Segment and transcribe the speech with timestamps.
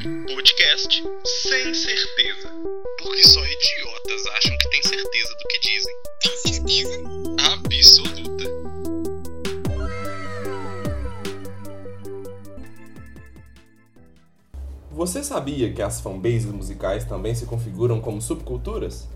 [0.00, 1.02] Podcast
[1.44, 2.48] sem certeza.
[3.02, 5.94] Porque só idiotas acham que tem certeza do que dizem.
[6.22, 7.02] Tem certeza?
[7.52, 8.44] Absoluta.
[14.90, 19.06] Você sabia que as fanbases musicais também se configuram como subculturas?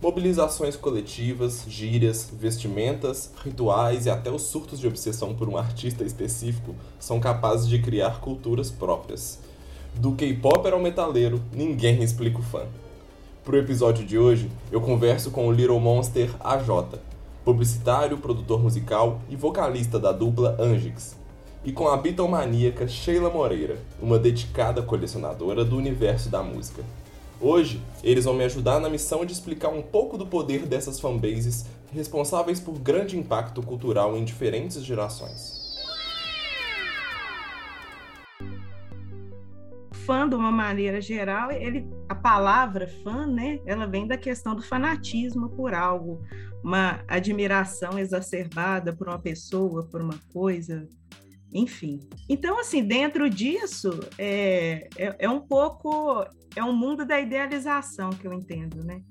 [0.00, 6.74] Mobilizações coletivas, gírias, vestimentas, rituais e até os surtos de obsessão por um artista específico
[6.98, 9.49] são capazes de criar culturas próprias.
[9.94, 12.62] Do K-pop ao metaleiro, ninguém explica o fã.
[13.44, 16.98] Pro episódio de hoje, eu converso com o Little Monster AJ,
[17.44, 21.16] publicitário, produtor musical e vocalista da dupla Angix,
[21.64, 26.82] e com a bitomaníaca Sheila Moreira, uma dedicada colecionadora do universo da música.
[27.38, 31.66] Hoje, eles vão me ajudar na missão de explicar um pouco do poder dessas fanbases
[31.92, 35.59] responsáveis por grande impacto cultural em diferentes gerações.
[40.10, 44.62] Fã, de uma maneira geral, ele, a palavra fã, né, ela vem da questão do
[44.62, 46.20] fanatismo por algo,
[46.64, 50.84] uma admiração exacerbada por uma pessoa, por uma coisa,
[51.52, 52.00] enfim.
[52.28, 58.26] Então, assim, dentro disso, é, é, é, um pouco, é um mundo da idealização que
[58.26, 59.02] eu entendo, né?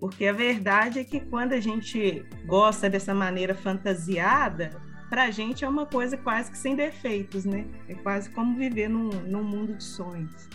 [0.00, 5.64] Porque a verdade é que quando a gente gosta dessa maneira fantasiada, para a gente
[5.64, 7.66] é uma coisa quase que sem defeitos, né?
[7.88, 10.48] É quase como viver num, num mundo de sonhos,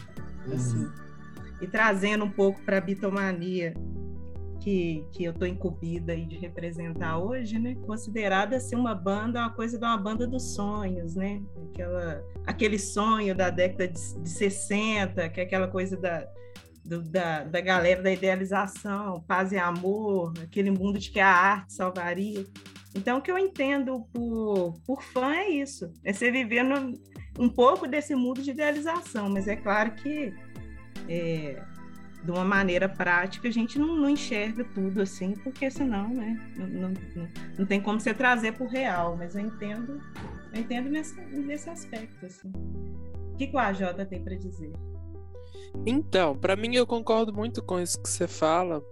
[0.52, 0.86] assim.
[0.86, 0.94] Uhum.
[1.62, 3.74] E trazendo um pouco para a bitomania,
[4.66, 7.76] que, que eu estou incumbida aí de representar hoje, né?
[7.86, 11.40] Considerada assim uma banda, uma coisa de uma banda dos sonhos, né?
[11.70, 16.28] Aquela, aquele sonho da década de, de 60, que é aquela coisa da,
[16.84, 21.74] do, da, da galera da idealização, paz e amor, aquele mundo de que a arte
[21.74, 22.44] salvaria.
[22.96, 26.98] Então, o que eu entendo por, por fã é isso, é você viver no,
[27.38, 30.34] um pouco desse mundo de idealização, mas é claro que
[31.10, 31.62] é,
[32.24, 36.68] de uma maneira prática, a gente não, não, enxerga tudo assim, porque senão, né, não,
[36.68, 36.94] não,
[37.60, 40.02] não tem como você trazer para o real, mas eu entendo,
[40.54, 42.52] eu entendo nesse, nesse aspecto, assim.
[43.34, 44.72] O que, que o AJ tem para dizer?
[45.86, 48.84] Então, para mim eu concordo muito com isso que você fala,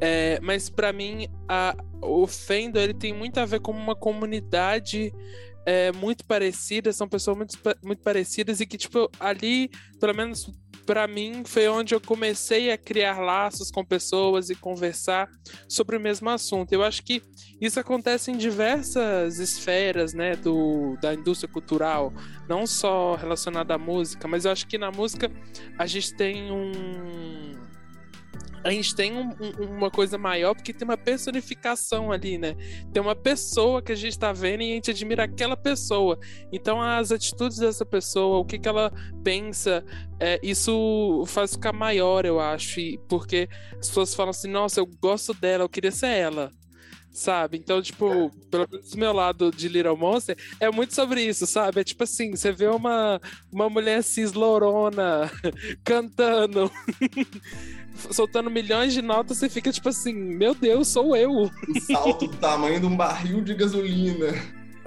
[0.00, 5.12] é, mas para mim a, o Fendo ele tem muito a ver com uma comunidade
[5.66, 10.50] é, muito parecida, são pessoas muito, muito parecidas e que tipo ali, pelo menos
[10.84, 15.28] para mim foi onde eu comecei a criar laços com pessoas e conversar
[15.68, 16.72] sobre o mesmo assunto.
[16.72, 17.22] Eu acho que
[17.60, 22.12] isso acontece em diversas esferas, né, do, da indústria cultural,
[22.48, 25.30] não só relacionada à música, mas eu acho que na música
[25.78, 27.63] a gente tem um
[28.64, 32.56] a gente tem um, um, uma coisa maior porque tem uma personificação ali, né?
[32.92, 36.18] Tem uma pessoa que a gente está vendo e a gente admira aquela pessoa.
[36.50, 38.90] Então, as atitudes dessa pessoa, o que, que ela
[39.22, 39.84] pensa,
[40.18, 42.80] é, isso faz ficar maior, eu acho.
[42.80, 46.50] E, porque as pessoas falam assim: nossa, eu gosto dela, eu queria ser ela
[47.14, 47.56] sabe?
[47.56, 51.80] Então, tipo, pelo menos do meu lado de Little Monster, é muito sobre isso, sabe?
[51.80, 53.20] É tipo assim, você vê uma,
[53.52, 55.30] uma mulher cis lorona
[55.84, 56.68] cantando
[58.10, 61.30] soltando milhões de notas, você fica tipo assim, meu Deus, sou eu.
[61.32, 61.50] O
[61.80, 64.34] salto do tamanho de um barril de gasolina.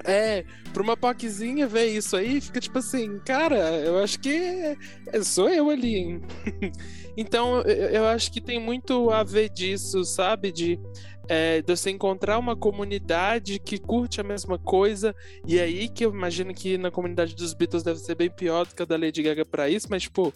[0.04, 4.78] É, pra uma POCzinha ver isso aí, fica tipo assim, cara, eu acho que é,
[5.24, 6.22] sou eu ali.
[7.18, 10.52] então, eu acho que tem muito a ver disso, sabe?
[10.52, 10.80] De
[11.30, 15.16] é, de você encontrar uma comunidade que curte a mesma coisa,
[15.46, 18.76] e aí que eu imagino que na comunidade dos Beatles deve ser bem pior do
[18.76, 20.34] que a da Lady Gaga para isso, mas, tipo,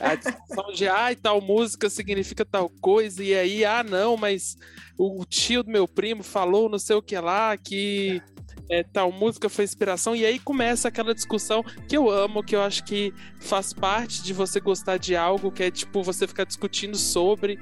[0.00, 4.56] a discussão de, ah, tal música significa tal coisa, e aí, ah, não, mas
[4.96, 8.22] o tio do meu primo falou não sei o que lá, que
[8.70, 12.62] é, tal música foi inspiração, e aí começa aquela discussão que eu amo, que eu
[12.62, 16.96] acho que faz parte de você gostar de algo, que é, tipo, você ficar discutindo
[16.96, 17.58] sobre.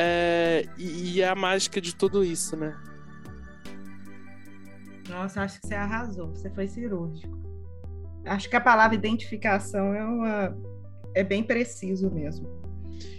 [0.00, 2.72] É, e, é a mágica de tudo isso, né?
[5.08, 7.36] Nossa, acho que você arrasou, você foi cirúrgico.
[8.24, 10.56] Acho que a palavra identificação é, uma,
[11.16, 12.48] é bem preciso mesmo.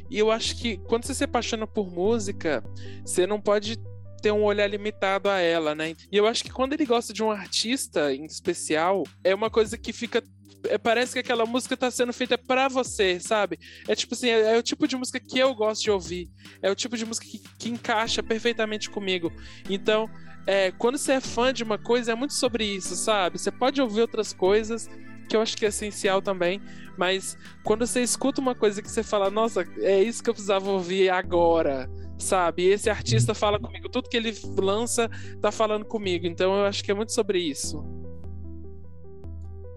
[0.10, 2.64] E eu acho que quando você se apaixona por música,
[3.04, 3.78] você não pode
[4.22, 5.96] ter um olhar limitado a ela, né?
[6.12, 9.78] E eu acho que quando ele gosta de um artista em especial, é uma coisa
[9.78, 10.24] que fica
[10.68, 13.58] é, parece que aquela música tá sendo feita para você, sabe?
[13.88, 16.30] É tipo assim, é, é, o tipo de música que eu gosto de ouvir.
[16.62, 19.32] É o tipo de música que, que encaixa perfeitamente comigo.
[19.70, 20.10] Então,
[20.46, 23.38] é, quando você é fã de uma coisa, é muito sobre isso, sabe?
[23.38, 24.90] Você pode ouvir outras coisas,
[25.30, 26.62] que eu acho que é essencial também,
[26.98, 30.70] mas quando você escuta uma coisa que você fala, nossa, é isso que eu precisava
[30.70, 31.90] ouvir agora,
[32.20, 32.66] sabe?
[32.68, 35.10] Esse artista fala comigo, tudo que ele lança
[35.42, 37.84] tá falando comigo, então eu acho que é muito sobre isso.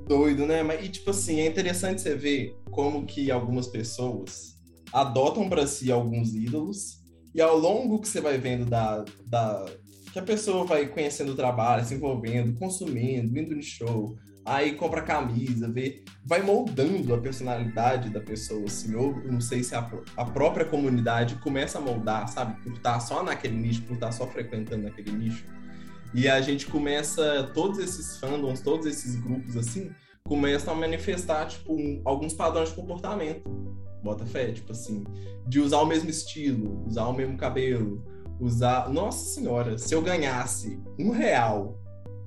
[0.06, 0.62] Doido, né?
[0.62, 4.59] Mas, e tipo assim, é interessante você ver como que algumas pessoas
[4.93, 7.00] adotam para si alguns ídolos
[7.35, 9.65] e ao longo que você vai vendo da, da
[10.12, 15.03] que a pessoa vai conhecendo o trabalho, se envolvendo, consumindo, indo no show, aí compra
[15.03, 20.25] camisa, vê, vai moldando a personalidade da pessoa, assim, ou não sei se a, a
[20.25, 24.87] própria comunidade começa a moldar, sabe, por estar só naquele nicho, por estar só frequentando
[24.87, 25.47] aquele nicho.
[26.15, 29.91] E a gente começa, todos esses fandoms, todos esses grupos, assim,
[30.25, 33.49] começam a manifestar, tipo, um, alguns padrões de comportamento.
[34.03, 35.05] Bota fé, tipo assim,
[35.47, 38.05] de usar o mesmo estilo, usar o mesmo cabelo,
[38.41, 38.91] usar.
[38.91, 41.81] Nossa senhora, se eu ganhasse um real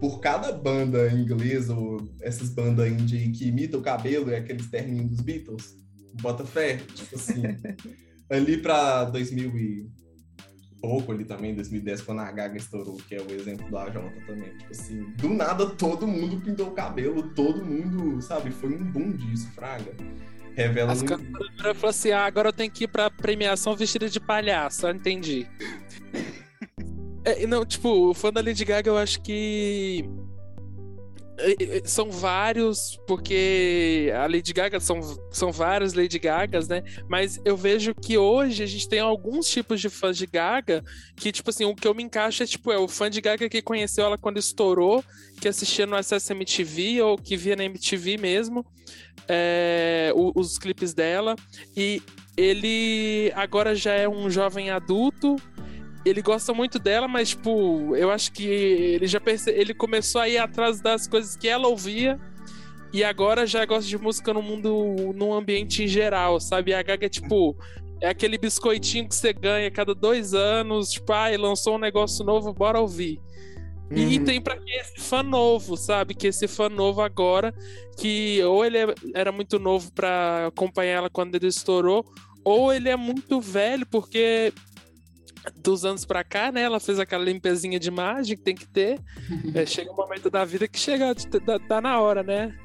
[0.05, 5.09] por cada banda inglesa ou essas bandas indie que imitam o cabelo e aqueles terninhos
[5.09, 5.75] dos Beatles,
[6.21, 7.41] bota fé, tipo assim,
[8.29, 9.89] ali pra 2000 e
[10.79, 13.95] pouco ali também, 2010, quando a Gaga estourou, que é o exemplo do AJ
[14.27, 14.55] também.
[14.59, 18.51] Tipo assim, do nada todo mundo pintou o cabelo, todo mundo, sabe?
[18.51, 19.91] Foi um boom disso, Fraga.
[20.55, 21.17] Revela As muito...
[21.17, 25.47] cantoras falou assim: ah, agora eu tenho que ir pra premiação vestida de palhaço, entendi.
[27.25, 30.05] É, não, tipo, o fã da Lady Gaga, eu acho que
[31.83, 35.01] são vários, porque a Lady Gaga são,
[35.31, 36.81] são vários Lady Gagas, né?
[37.09, 40.83] Mas eu vejo que hoje a gente tem alguns tipos de fãs de Gaga
[41.15, 43.49] que, tipo assim, o que eu me encaixo é, tipo, é o fã de Gaga
[43.49, 45.03] que conheceu ela quando estourou,
[45.39, 48.65] que assistia no Access MTV ou que via na MTV mesmo,
[49.27, 51.35] é, os, os clipes dela.
[51.75, 52.01] E
[52.37, 55.35] ele agora já é um jovem adulto
[56.05, 59.49] ele gosta muito dela, mas, tipo, eu acho que ele já perce...
[59.49, 62.19] ele começou a ir atrás das coisas que ela ouvia
[62.93, 66.73] e agora já gosta de música no mundo, num ambiente em geral, sabe?
[66.73, 67.57] A Gaga é tipo.
[68.01, 72.23] É aquele biscoitinho que você ganha cada dois anos, tipo, ai, ah, lançou um negócio
[72.23, 73.19] novo, bora ouvir.
[73.91, 73.97] Uhum.
[73.97, 76.13] E, tem pra esse fã novo, sabe?
[76.13, 77.53] Que esse fã novo agora,
[77.97, 82.05] que ou ele é, era muito novo para acompanhar ela quando ele estourou,
[82.43, 84.53] ou ele é muito velho, porque
[85.55, 86.61] dos anos pra cá, né?
[86.61, 88.99] Ela fez aquela limpezinha de imagem que tem que ter.
[89.53, 92.55] é, chega um momento da vida que chega, tá, tá na hora, né?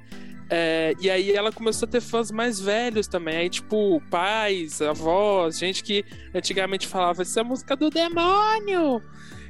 [0.52, 3.36] É, e aí ela começou a ter fãs mais velhos também.
[3.36, 6.04] Aí, tipo, pais, avós, gente que
[6.34, 9.00] antigamente falava, isso é música do demônio!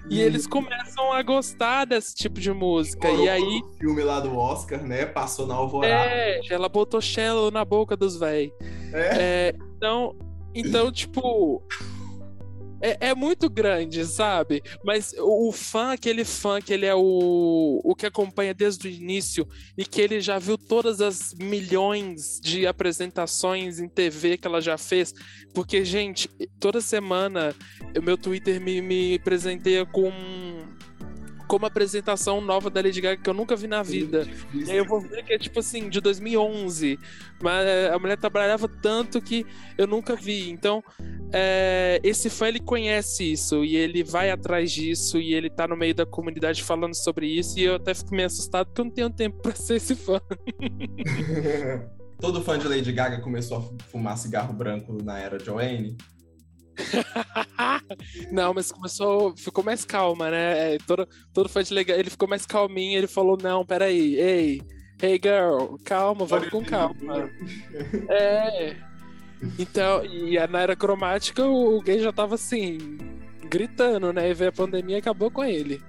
[0.09, 0.23] E hum.
[0.23, 3.11] eles começam a gostar desse tipo de música.
[3.11, 3.62] e aí.
[3.62, 5.06] O filme lá do Oscar, né?
[5.06, 5.94] Passou na alvorada.
[5.94, 8.53] É, ela botou Shello na boca dos véi.
[8.93, 9.19] É.
[9.21, 9.55] é.
[9.76, 10.15] então,
[10.55, 11.62] então, tipo,
[12.81, 14.62] é, é, muito grande, sabe?
[14.85, 19.47] Mas o, fã, aquele fã que ele é o, o que acompanha desde o início
[19.77, 24.79] e que ele já viu todas as milhões de apresentações em TV que ela já
[24.79, 25.12] fez.
[25.55, 26.29] Porque, gente,
[26.59, 27.55] toda semana
[27.97, 30.11] o meu Twitter me, me presenteia com
[31.50, 34.25] com uma apresentação nova da Lady Gaga que eu nunca vi na vida.
[34.55, 36.97] E aí eu vou ver que é tipo assim, de 2011.
[37.43, 39.44] Mas a mulher trabalhava tanto que
[39.76, 40.49] eu nunca vi.
[40.49, 40.81] Então,
[41.32, 45.76] é, esse fã ele conhece isso e ele vai atrás disso e ele tá no
[45.76, 47.58] meio da comunidade falando sobre isso.
[47.58, 50.20] E eu até fico meio assustado porque eu não tenho tempo pra ser esse fã.
[52.20, 55.97] Todo fã de Lady Gaga começou a fumar cigarro branco na era Joanne.
[58.31, 60.75] não, mas começou, ficou mais calma, né?
[60.75, 64.62] É, todo, todo fã de legal, ele ficou mais calminho, ele falou, não, peraí, ei,
[65.03, 67.31] hey girl, calma, vamos com calma.
[68.09, 68.76] é.
[69.59, 72.99] Então, e na era cromática, o, gay já tava assim,
[73.49, 74.31] gritando, né?
[74.31, 75.83] E veio a pandemia e acabou com ele.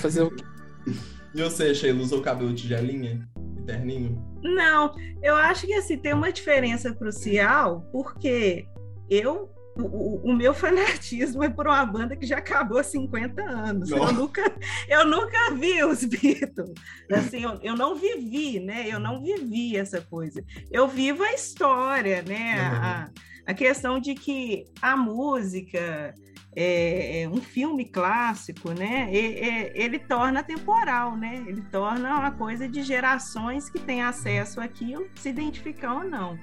[0.00, 0.32] Fazer o
[1.34, 3.28] E você, Sheila, usou o cabelo tigelinha?
[3.66, 4.18] Terninho?
[4.42, 8.66] Não, eu acho que assim, tem uma diferença crucial, porque
[9.10, 13.90] eu o, o, meu fanatismo é por uma banda que já acabou há 50 anos.
[13.90, 14.42] Eu nunca,
[14.88, 16.72] eu nunca vi os Beatles.
[17.10, 18.86] Assim, eu, eu, não vivi, né?
[18.88, 20.44] Eu não vivi essa coisa.
[20.70, 22.54] Eu vivo a história, né?
[22.54, 22.76] Uhum.
[22.76, 23.10] A,
[23.46, 26.12] a questão de que a música,
[26.56, 29.08] é, é um filme clássico, né?
[29.14, 31.44] É, ele torna temporal, né?
[31.46, 36.36] Ele torna uma coisa de gerações que têm acesso àquilo, se identificar ou não.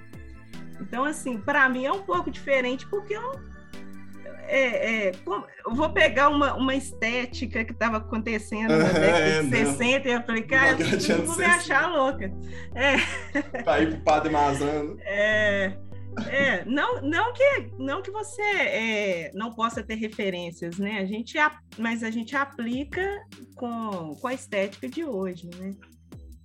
[0.80, 3.40] Então, assim, para mim é um pouco diferente, porque eu,
[4.48, 5.12] é, é,
[5.66, 10.12] eu vou pegar uma, uma estética que estava acontecendo na década é, de 60 e
[10.12, 12.32] eu falei, cara, eu vou me achar louca.
[12.74, 13.64] É.
[13.64, 14.98] Para ir para o Padre Mazano.
[15.02, 15.78] É,
[16.28, 21.00] é, não, não que não que você é, não possa ter referências, né?
[21.00, 21.38] A gente,
[21.78, 23.06] mas a gente aplica
[23.56, 25.76] com, com a estética de hoje, né?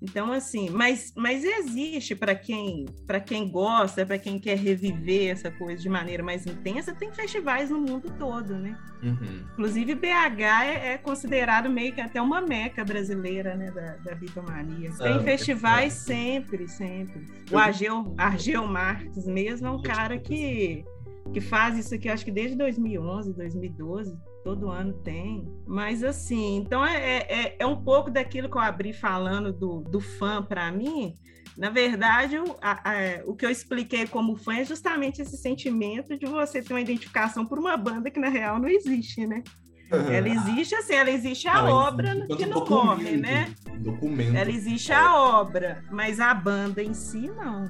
[0.02, 5.50] Então, assim, mas, mas existe para quem para quem gosta, para quem quer reviver essa
[5.50, 8.76] coisa de maneira mais intensa, tem festivais no mundo todo, né?
[9.02, 9.44] Uhum.
[9.52, 14.90] Inclusive, BH é, é, considerado meio que até uma meca brasileira, né, da, da bitomania.
[14.92, 15.96] Tem ah, festivais é.
[15.96, 17.26] sempre, sempre.
[17.50, 20.84] O Argel, Argel Marques mesmo é um cara que,
[21.32, 25.46] que faz isso aqui, acho que desde 2011, 2012 todo ano tem.
[25.66, 30.00] Mas assim, então é, é, é um pouco daquilo que eu abri falando do, do
[30.00, 31.14] fã para mim.
[31.56, 32.94] Na verdade, o, a, a,
[33.26, 37.44] o que eu expliquei como fã é justamente esse sentimento de você ter uma identificação
[37.44, 39.42] por uma banda que na real não existe, né?
[39.90, 43.52] Ela existe assim, ela existe a não, obra existe que não morre, né?
[43.78, 44.36] Documento.
[44.36, 47.68] Ela existe a obra, mas a banda em si não.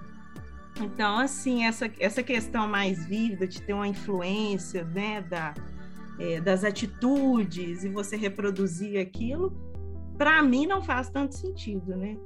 [0.81, 5.55] Então, assim, essa, essa questão mais vívida de ter uma influência, né, da,
[6.19, 9.53] é, das atitudes e você reproduzir aquilo,
[10.17, 12.17] para mim não faz tanto sentido, né?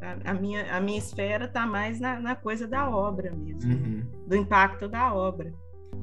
[0.00, 4.02] A, a minha, a minha esfera está mais na, na, coisa da obra mesmo, uhum.
[4.26, 5.52] do impacto da obra.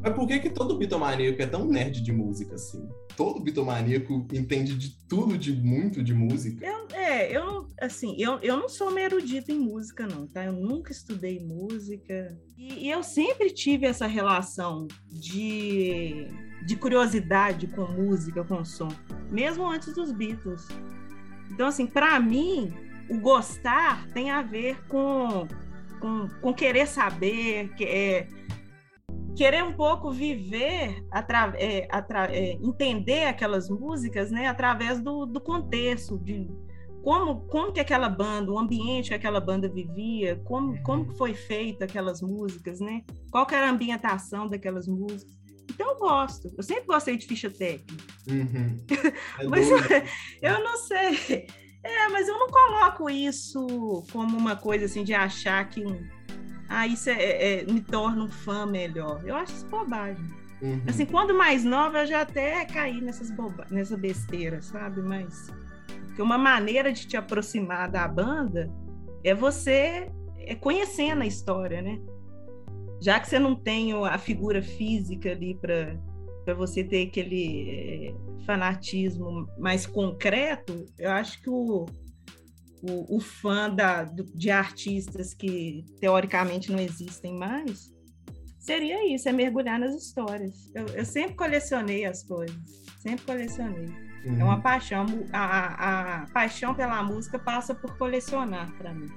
[0.01, 2.87] Mas por que que todo bitomaníaco é tão nerd de música assim?
[3.17, 6.65] Todo bitomaníaco entende de tudo, de muito de música?
[6.65, 10.45] Eu, é, eu assim, eu, eu não sou uma erudita em música não, tá?
[10.45, 16.27] Eu nunca estudei música e, e eu sempre tive essa relação de
[16.65, 18.89] de curiosidade com música, com som,
[19.29, 20.67] mesmo antes dos Beatles.
[21.51, 22.73] Então, assim, para mim,
[23.07, 25.47] o gostar tem a ver com,
[25.99, 28.27] com, com querer saber, que, é,
[29.35, 35.41] querer um pouco viver, atra, é, atra, é, entender aquelas músicas né, através do, do
[35.41, 36.49] contexto, de
[37.03, 41.85] como, como que aquela banda, o ambiente que aquela banda vivia, como, como foi feita
[41.85, 43.03] aquelas músicas, né?
[43.29, 45.35] Qual era a ambientação daquelas músicas.
[45.69, 46.51] Então eu gosto.
[46.57, 48.03] Eu sempre gostei de ficha técnica.
[48.27, 48.77] Uhum.
[49.39, 49.77] É mas eu,
[50.41, 51.45] eu não sei.
[51.83, 56.07] É, mas eu não coloco isso como uma coisa assim de achar que um,
[56.79, 59.21] ah, isso é, é, é me torna um fã melhor.
[59.25, 60.25] Eu acho isso bobagem.
[60.61, 60.81] Uhum.
[60.87, 65.01] Assim, quando mais nova, eu já até caí nessas boba nessa besteira, sabe?
[65.01, 65.47] Mas
[66.15, 68.71] que uma maneira de te aproximar da banda
[69.23, 71.99] é você é conhecendo a história, né?
[73.01, 75.97] já que você não tem a figura física ali para
[76.43, 78.13] para você ter aquele é,
[78.45, 81.87] fanatismo mais concreto, eu acho que o,
[82.89, 87.95] o, o fã da, do, de artistas que teoricamente não existem mais
[88.65, 90.71] seria isso, é mergulhar nas histórias.
[90.73, 92.57] Eu, eu sempre colecionei as coisas,
[92.99, 93.85] sempre colecionei.
[94.25, 94.39] Uhum.
[94.39, 94.61] É uma uhum.
[94.61, 99.11] paixão, a, a, a paixão pela música passa por colecionar para mim.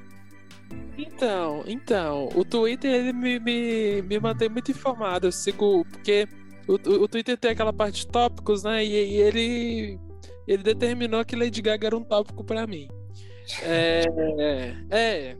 [0.98, 5.26] Então, então, o Twitter ele me, me, me mantém muito informado.
[5.26, 6.28] Eu sigo, porque
[6.66, 8.84] o, o Twitter tem aquela parte de tópicos, né?
[8.84, 9.98] E, e ele,
[10.46, 12.86] ele determinou que Lady Gaga era um tópico para mim.
[13.62, 15.36] É, é,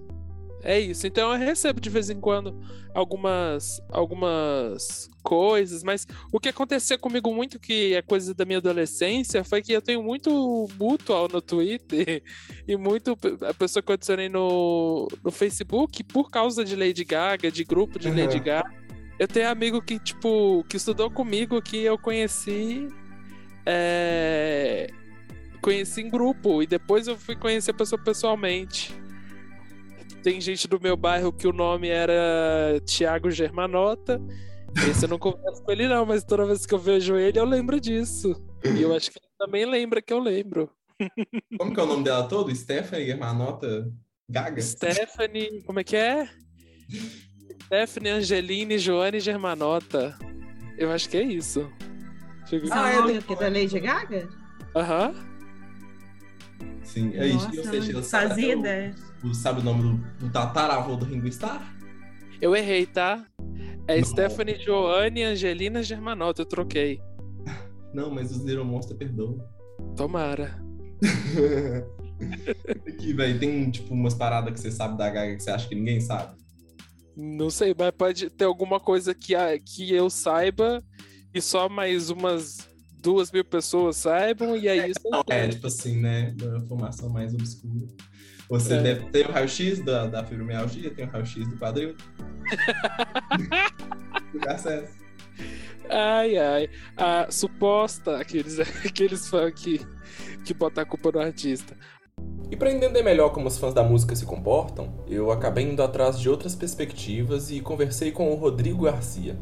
[0.62, 1.06] é isso.
[1.06, 2.58] Então eu recebo de vez em quando
[2.94, 9.44] algumas, algumas coisas, mas o que acontecia comigo muito, que é coisa da minha adolescência,
[9.44, 12.22] foi que eu tenho muito mutual no Twitter
[12.66, 17.50] e muito a pessoa que eu adicionei no, no Facebook por causa de Lady Gaga,
[17.50, 18.16] de grupo de uhum.
[18.16, 18.78] Lady Gaga.
[19.18, 22.86] Eu tenho amigo que, tipo, que estudou comigo, que eu conheci.
[23.66, 24.88] É,
[25.60, 28.94] conheci em grupo e depois eu fui conhecer a pessoa pessoalmente.
[30.22, 34.20] Tem gente do meu bairro que o nome era Tiago Germanota.
[34.88, 37.44] Esse eu não converso com ele, não, mas toda vez que eu vejo ele, eu
[37.44, 38.34] lembro disso.
[38.64, 40.70] E eu acho que ele também lembra que eu lembro.
[41.58, 42.54] Como que é o nome dela todo?
[42.54, 43.90] Stephanie Germanota
[44.28, 44.60] Gaga?
[44.60, 46.28] Stephanie, como é que é?
[47.64, 50.18] Stephanie Angeline Joane Germanota.
[50.76, 51.70] Eu acho que é isso.
[52.70, 54.28] Ah, é o que da Lady Gaga?
[54.74, 55.14] Aham.
[56.82, 57.46] Sim, é isso.
[57.46, 58.94] Ou seja, fazia ideia.
[59.34, 61.62] Sabe o nome do, do tataravô do Ringo Starr?
[62.40, 63.26] Eu errei, tá?
[63.86, 64.04] É Não.
[64.04, 67.00] Stephanie Joanne Angelina Germanota, eu troquei.
[67.92, 69.38] Não, mas os Little Monster perdoam.
[69.96, 70.62] Tomara.
[72.86, 75.74] Aqui, velho, tem tipo umas paradas que você sabe da Gaga que você acha que
[75.74, 76.36] ninguém sabe?
[77.16, 80.82] Não sei, mas pode ter alguma coisa que, que eu saiba
[81.34, 82.67] e só mais umas
[83.08, 85.00] duas mil pessoas saibam, e aí é, isso.
[85.30, 86.36] É, é, tipo assim, né?
[86.42, 87.86] Uma informação mais obscura.
[88.50, 88.82] Você é.
[88.82, 91.96] deve ter o raio-x da, da fibromialgia, tem o raio-x do quadril.
[94.46, 94.92] acesso.
[95.88, 96.68] Ai, ai.
[96.98, 99.80] A suposta, aqueles, aqueles fãs que,
[100.44, 101.74] que botam a culpa no artista.
[102.50, 106.18] E para entender melhor como os fãs da música se comportam, eu acabei indo atrás
[106.18, 109.38] de outras perspectivas e conversei com o Rodrigo Garcia.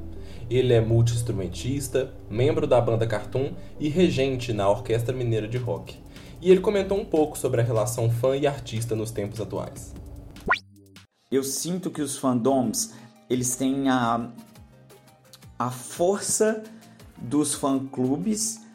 [0.50, 5.96] Ele é multi-instrumentista, membro da banda Cartoon e regente na Orquestra Mineira de Rock.
[6.42, 9.94] e ele comentou um pouco sobre a relação fã e artista nos tempos atuais.
[11.30, 12.92] Eu sinto que os fandoms,
[13.28, 14.30] eles têm a,
[15.58, 16.62] a força
[17.16, 18.65] dos fã-clubes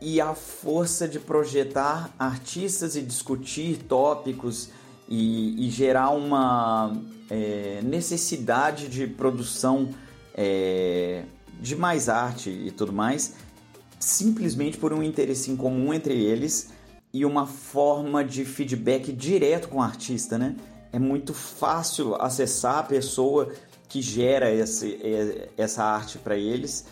[0.00, 4.68] e a força de projetar artistas e discutir tópicos
[5.08, 6.96] e, e gerar uma
[7.30, 9.88] é, necessidade de produção
[10.34, 11.24] é,
[11.60, 13.34] de mais arte e tudo mais,
[13.98, 16.70] simplesmente por um interesse em comum entre eles
[17.12, 20.54] e uma forma de feedback direto com o artista, né?
[20.92, 23.52] É muito fácil acessar a pessoa
[23.88, 26.84] que gera esse, é, essa arte para eles.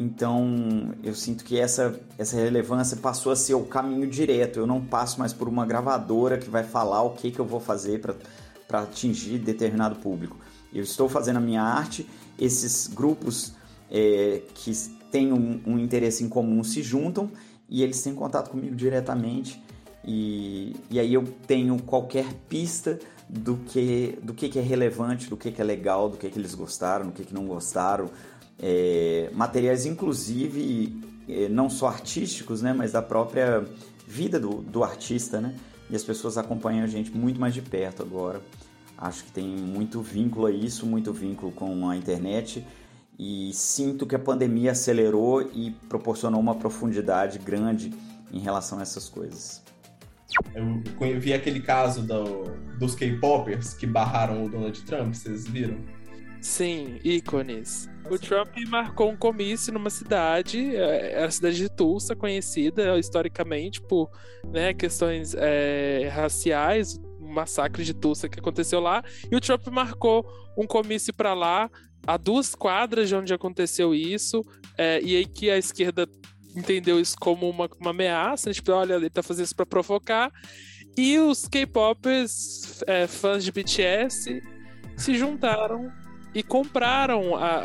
[0.00, 4.60] Então, eu sinto que essa, essa relevância passou a ser o caminho direto.
[4.60, 7.58] Eu não passo mais por uma gravadora que vai falar o que, que eu vou
[7.58, 8.00] fazer
[8.68, 10.36] para atingir determinado público.
[10.72, 13.54] Eu estou fazendo a minha arte, esses grupos
[13.90, 14.72] é, que
[15.10, 17.28] têm um, um interesse em comum se juntam
[17.68, 19.60] e eles têm contato comigo diretamente
[20.04, 25.36] e, e aí eu tenho qualquer pista do que, do que, que é relevante, do
[25.36, 28.10] que, que é legal, do que, que eles gostaram, do que, que não gostaram.
[28.60, 33.64] É, materiais, inclusive, é, não só artísticos, né, mas da própria
[34.06, 35.54] vida do, do artista, né?
[35.90, 38.40] E as pessoas acompanham a gente muito mais de perto agora.
[38.96, 42.64] Acho que tem muito vínculo a isso, muito vínculo com a internet.
[43.18, 47.92] E sinto que a pandemia acelerou e proporcionou uma profundidade grande
[48.32, 49.62] em relação a essas coisas.
[50.54, 52.44] Eu vi aquele caso do,
[52.78, 55.78] dos K-popers que barraram o Donald Trump, vocês viram?
[56.40, 57.88] Sim, ícones.
[58.10, 64.10] O Trump marcou um comício numa cidade, é, a cidade de Tulsa, conhecida historicamente por
[64.46, 70.26] né, questões é, raciais, um massacre de Tulsa que aconteceu lá, e o Trump marcou
[70.56, 71.70] um comício para lá,
[72.06, 74.42] a duas quadras de onde aconteceu isso,
[74.78, 76.08] é, e aí que a esquerda
[76.56, 78.54] entendeu isso como uma, uma ameaça, né?
[78.54, 80.32] tipo, olha, ele tá fazendo isso pra provocar.
[80.96, 84.42] E os K-popers, é, fãs de BTS,
[84.96, 85.92] se juntaram
[86.34, 87.62] e compraram, a, a,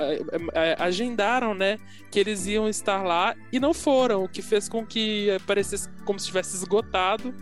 [0.56, 1.78] a, agendaram, né,
[2.12, 6.20] que eles iam estar lá e não foram, o que fez com que parecesse como
[6.20, 7.34] se tivesse esgotado,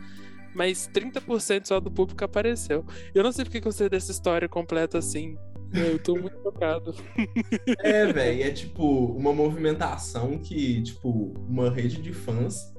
[0.54, 2.86] mas 30% só do público apareceu.
[3.14, 5.38] Eu não sei porque que eu sei dessa história completa assim,
[5.74, 6.94] eu tô muito tocado.
[7.80, 8.84] É, velho, é tipo
[9.16, 12.74] uma movimentação que, tipo, uma rede de fãs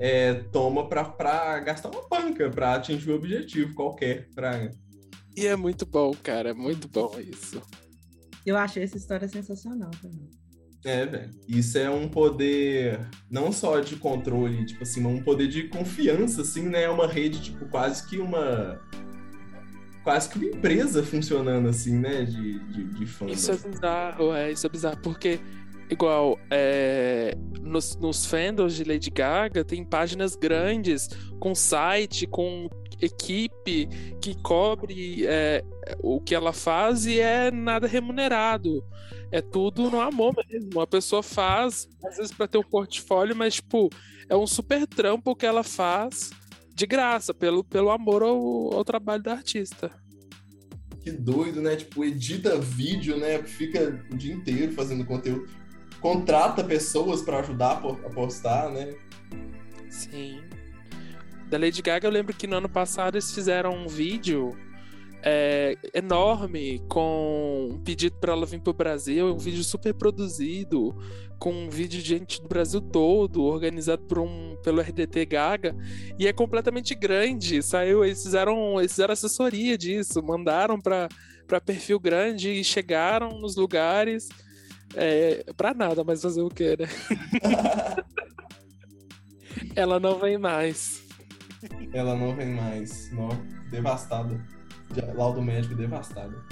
[0.00, 4.28] é, toma pra, pra gastar uma banca, pra atingir um objetivo qualquer.
[4.34, 4.70] Pra...
[5.36, 7.60] E é muito bom, cara, é muito bom isso.
[8.44, 10.28] Eu achei essa história sensacional também.
[10.84, 11.30] É, velho.
[11.48, 16.42] Isso é um poder não só de controle, tipo assim, mas um poder de confiança,
[16.42, 16.84] assim, né?
[16.84, 18.80] É uma rede, tipo, quase que uma
[20.04, 22.24] quase que uma empresa funcionando assim, né?
[22.24, 23.32] De, de, de fãs.
[23.32, 25.40] Isso é bizarro, é, isso é bizarro, porque
[25.90, 31.08] igual é, nos, nos fandoms de Lady Gaga tem páginas grandes
[31.40, 32.68] com site, com
[33.00, 33.88] equipe
[34.20, 35.64] que cobre é,
[36.00, 38.84] o que ela faz e é nada remunerado.
[39.30, 40.80] É tudo no amor mesmo.
[40.80, 43.90] A pessoa faz, às vezes, para ter um portfólio, mas, tipo,
[44.28, 46.30] é um super trampo que ela faz
[46.74, 49.90] de graça, pelo, pelo amor ao, ao trabalho da artista.
[51.00, 51.76] Que doido, né?
[51.76, 53.42] Tipo, edita vídeo, né?
[53.42, 55.48] Fica o dia inteiro fazendo conteúdo.
[56.00, 58.94] Contrata pessoas para ajudar a postar, né?
[59.90, 60.40] Sim.
[61.50, 64.54] Da Lady Gaga, eu lembro que no ano passado eles fizeram um vídeo
[65.22, 70.94] é, enorme com um pedido para ela vir para o Brasil, um vídeo super produzido,
[71.38, 75.74] com um vídeo de gente do Brasil todo, organizado por um, pelo RDT Gaga,
[76.18, 77.62] e é completamente grande.
[77.62, 81.08] Saiu, eles fizeram, eles fizeram assessoria disso, mandaram para
[81.64, 84.28] perfil grande e chegaram nos lugares.
[84.94, 86.88] É, para nada, mas fazer o que, né?
[89.74, 91.07] Ela não vem mais.
[91.92, 93.10] Ela não vem mais.
[93.12, 93.28] Não,
[93.70, 94.38] devastada
[95.14, 96.42] laudo médico devastado.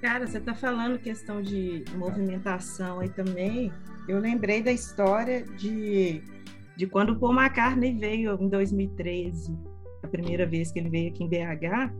[0.00, 3.72] Cara, você está falando questão de movimentação aí também.
[4.06, 6.22] Eu lembrei da história de,
[6.76, 9.56] de quando o Paul McCartney veio em 2013,
[10.02, 11.92] a primeira vez que ele veio aqui em BH,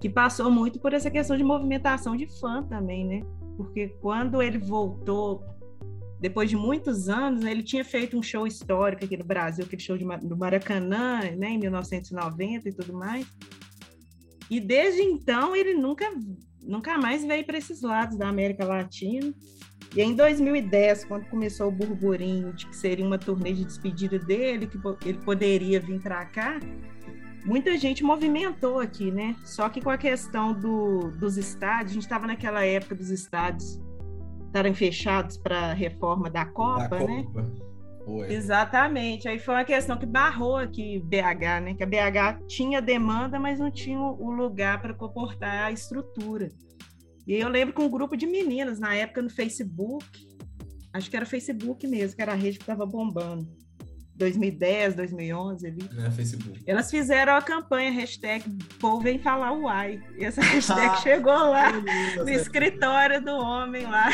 [0.00, 3.22] que passou muito por essa questão de movimentação de fã também, né?
[3.58, 5.44] Porque quando ele voltou,
[6.20, 9.80] depois de muitos anos, né, ele tinha feito um show histórico aqui no Brasil, aquele
[9.80, 13.26] show do Maracanã, né, em 1990 e tudo mais.
[14.50, 16.04] E desde então ele nunca,
[16.62, 19.32] nunca mais veio para esses lados da América Latina.
[19.96, 24.66] E em 2010, quando começou o burburinho de que seria uma turnê de despedida dele,
[24.66, 26.60] que ele poderia vir para cá,
[27.46, 29.34] muita gente movimentou aqui, né?
[29.44, 33.80] Só que com a questão do, dos estádios, a gente estava naquela época dos estádios
[34.50, 37.22] estarem fechados para a reforma da Copa, da né?
[37.22, 37.50] Copa.
[38.26, 38.34] é.
[38.34, 39.28] Exatamente.
[39.28, 41.74] Aí foi uma questão que barrou aqui BH, né?
[41.74, 46.48] Que a BH tinha demanda, mas não tinha o lugar para comportar a estrutura.
[47.26, 50.04] E eu lembro que um grupo de meninas, na época no Facebook,
[50.92, 53.46] acho que era Facebook mesmo, que era a rede que estava bombando.
[54.20, 55.90] 2010, 2011 ali.
[55.98, 56.62] É, Facebook.
[56.66, 58.44] Elas fizeram a campanha hashtag
[58.78, 60.02] povo vem falar uai.
[60.18, 64.10] E essa hashtag chegou lá no escritório do homem lá.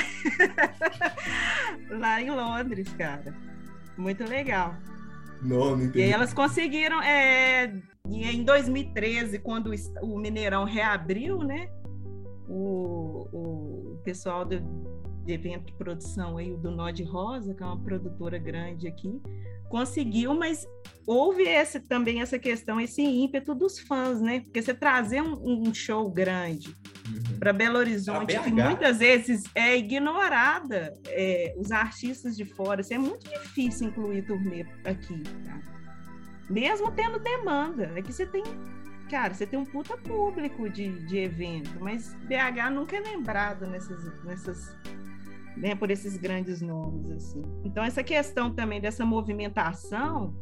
[1.91, 3.35] lá em Londres, cara.
[3.99, 4.77] Muito legal.
[5.43, 7.03] Não, não E aí elas conseguiram.
[7.03, 7.75] É,
[8.09, 11.69] e em 2013, quando o Mineirão reabriu, né?
[12.49, 14.61] O, o pessoal do,
[15.27, 19.21] de evento de produção aí, do Nó de Rosa, que é uma produtora grande aqui,
[19.69, 20.67] conseguiu, mas
[21.07, 24.41] houve esse, também essa questão, esse ímpeto dos fãs, né?
[24.41, 26.69] Porque você trazer um, um show grande
[27.09, 27.39] uhum.
[27.39, 32.99] para Belo Horizonte, que muitas vezes é ignorada, é, os artistas de fora, isso é
[32.99, 35.61] muito difícil incluir turnê aqui, tá?
[36.49, 37.93] mesmo tendo demanda.
[37.97, 38.45] É que você tem,
[39.11, 44.25] cara, você tem um puta público de, de evento, mas BH nunca é lembrado nessas,
[44.25, 44.77] nessas
[45.57, 47.43] né, por esses grandes nomes assim.
[47.65, 50.35] Então essa questão também dessa movimentação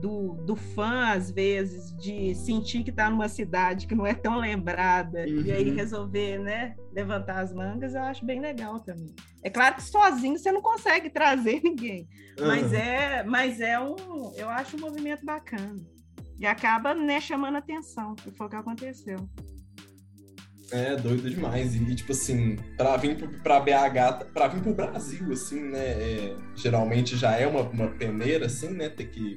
[0.00, 4.38] do, do fã às vezes de sentir que está numa cidade que não é tão
[4.38, 5.42] lembrada uhum.
[5.42, 5.76] e aí uhum.
[5.76, 9.14] resolver, né, levantar as mangas, eu acho bem legal também.
[9.42, 12.08] É claro que sozinho você não consegue trazer ninguém,
[12.38, 12.46] uhum.
[12.46, 15.80] mas é, mas é um, eu acho um movimento bacana
[16.38, 19.28] e acaba né chamando atenção, que foi o que aconteceu.
[20.72, 21.74] É, doido demais.
[21.74, 25.78] E, tipo assim, pra vir pra BH, pra vir pro Brasil, assim, né?
[25.78, 28.88] É, geralmente já é uma, uma peneira, assim, né?
[28.88, 29.36] Ter que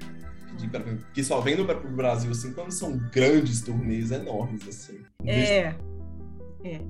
[0.52, 1.00] pedir pra vir.
[1.13, 5.02] Que só vem pro Brasil, assim, quando são grandes turnês enormes, assim.
[5.26, 5.76] É.
[6.63, 6.82] É.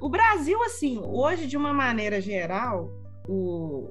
[0.00, 2.90] O Brasil, assim, hoje, de uma maneira geral,
[3.28, 3.90] o,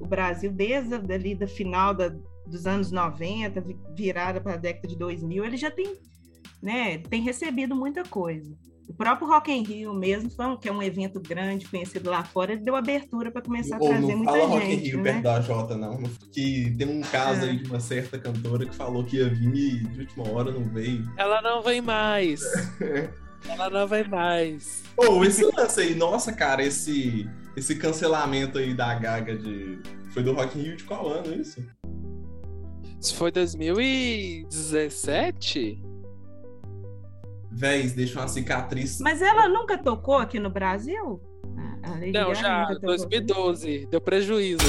[0.00, 2.14] o Brasil, desde ali da final da,
[2.46, 5.96] dos anos 90, virada para a década de 2000, ele já tem,
[6.62, 8.56] né, tem recebido muita coisa.
[8.88, 12.62] O próprio Rock in Rio mesmo, que é um evento grande, conhecido lá fora, ele
[12.62, 14.50] deu abertura para começar a trazer muita fala gente.
[14.50, 15.02] Rock in Rio né?
[15.04, 16.02] perto da Jota, não.
[16.32, 17.50] Que tem um caso é.
[17.50, 20.64] aí de uma certa cantora que falou que ia vir e de última hora não
[20.64, 21.06] veio.
[21.18, 22.40] Ela não vem mais.
[23.46, 24.82] Ela não vem mais.
[24.96, 29.78] Pô, oh, esse lance aí, nossa, cara, esse, esse cancelamento aí da Gaga de.
[30.10, 31.62] Foi do Rock in Rio de qual ano isso?
[33.00, 35.87] Isso foi 2017?
[37.50, 39.00] Véis, deixa uma cicatriz.
[39.00, 41.20] Mas ela nunca tocou aqui no Brasil?
[42.12, 43.86] não, já, 2012.
[43.86, 44.64] Deu prejuízo.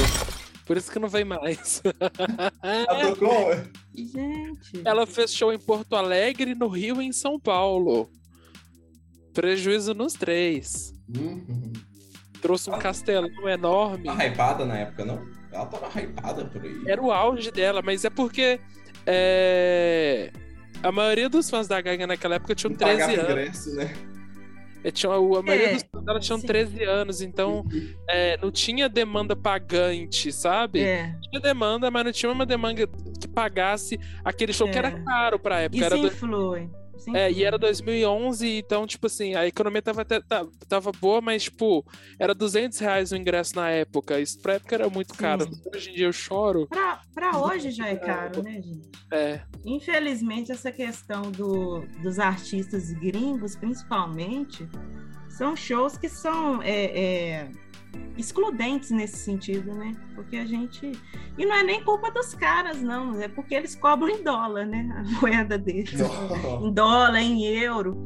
[0.66, 1.82] Por isso que não vem mais.
[2.62, 3.52] Ela tocou?
[3.96, 4.82] Gente.
[4.86, 8.10] Ela fez show em Porto Alegre, no Rio e em São Paulo.
[9.34, 10.94] Prejuízo nos três.
[11.18, 11.74] Uhum.
[12.40, 12.82] Trouxe um ela...
[12.84, 14.06] castelão enorme.
[14.06, 15.28] Tava hypada na época, não?
[15.52, 16.84] Ela tava hypada por aí.
[16.86, 18.60] Era o auge dela, mas é porque.
[19.08, 20.32] É
[20.82, 23.24] a maioria dos fãs da Gaga naquela época tinham 13 anos.
[23.30, 23.94] Ingresso, né?
[24.82, 26.48] É, tinha, a maioria é, dos fãs dela tinham sim.
[26.48, 27.94] 13 anos, então uhum.
[28.08, 30.82] é, não tinha demanda pagante, sabe?
[30.82, 31.14] É.
[31.30, 32.88] Tinha demanda, mas não tinha uma demanda
[33.20, 35.04] que pagasse aquele show que era é.
[35.04, 35.78] caro pra época.
[35.78, 36.68] Isso era influi.
[36.68, 36.89] Do...
[37.00, 40.22] Sim, é, e era 2011, então, tipo assim, a economia tava, até,
[40.68, 41.86] tava boa, mas, tipo,
[42.20, 44.20] era 200 reais o ingresso na época.
[44.20, 45.20] Isso pra época era muito sim.
[45.20, 45.50] caro.
[45.74, 46.68] Hoje em dia eu choro.
[46.68, 48.90] Pra, pra hoje já é caro, né, gente?
[49.12, 49.42] É.
[49.66, 54.68] Infelizmente, essa questão do, dos artistas gringos, principalmente,
[55.30, 56.62] são shows que são.
[56.62, 57.52] É, é
[58.18, 59.96] excludentes nesse sentido, né?
[60.16, 60.92] Porque a gente.
[61.38, 64.90] E não é nem culpa dos caras, não, é porque eles cobram em dólar, né?
[64.96, 66.00] A moeda deles.
[66.62, 67.98] em dólar, em euro.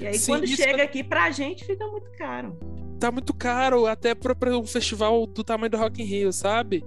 [0.00, 0.84] E aí, Sim, quando chega é...
[0.84, 2.58] aqui, pra gente fica muito caro.
[2.98, 6.84] Tá muito caro, até para um festival do tamanho do Rock in Rio, sabe?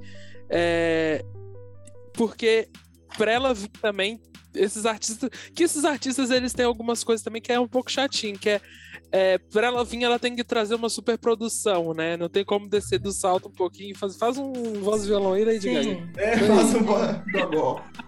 [0.50, 1.24] É...
[2.14, 2.68] Porque
[3.18, 4.20] para ela vir também
[4.54, 5.30] esses artistas.
[5.54, 8.62] Que esses artistas eles têm algumas coisas também que é um pouco chatinho, que é,
[9.12, 12.16] é pra ela vir, ela tem que trazer uma super produção, né?
[12.16, 13.96] Não tem como descer do salto um pouquinho.
[13.98, 16.10] Faz, faz um voz violão aí, Lady Gaga.
[16.18, 17.18] É, faz um voz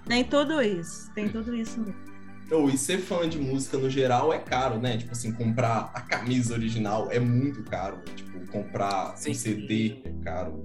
[0.08, 2.14] Tem tudo isso, tem tudo isso mesmo.
[2.52, 4.98] Oh, e ser fã de música no geral é caro, né?
[4.98, 8.00] Tipo assim, comprar a camisa original é muito caro.
[8.16, 9.32] Tipo, comprar Sim.
[9.32, 10.64] um CD é caro.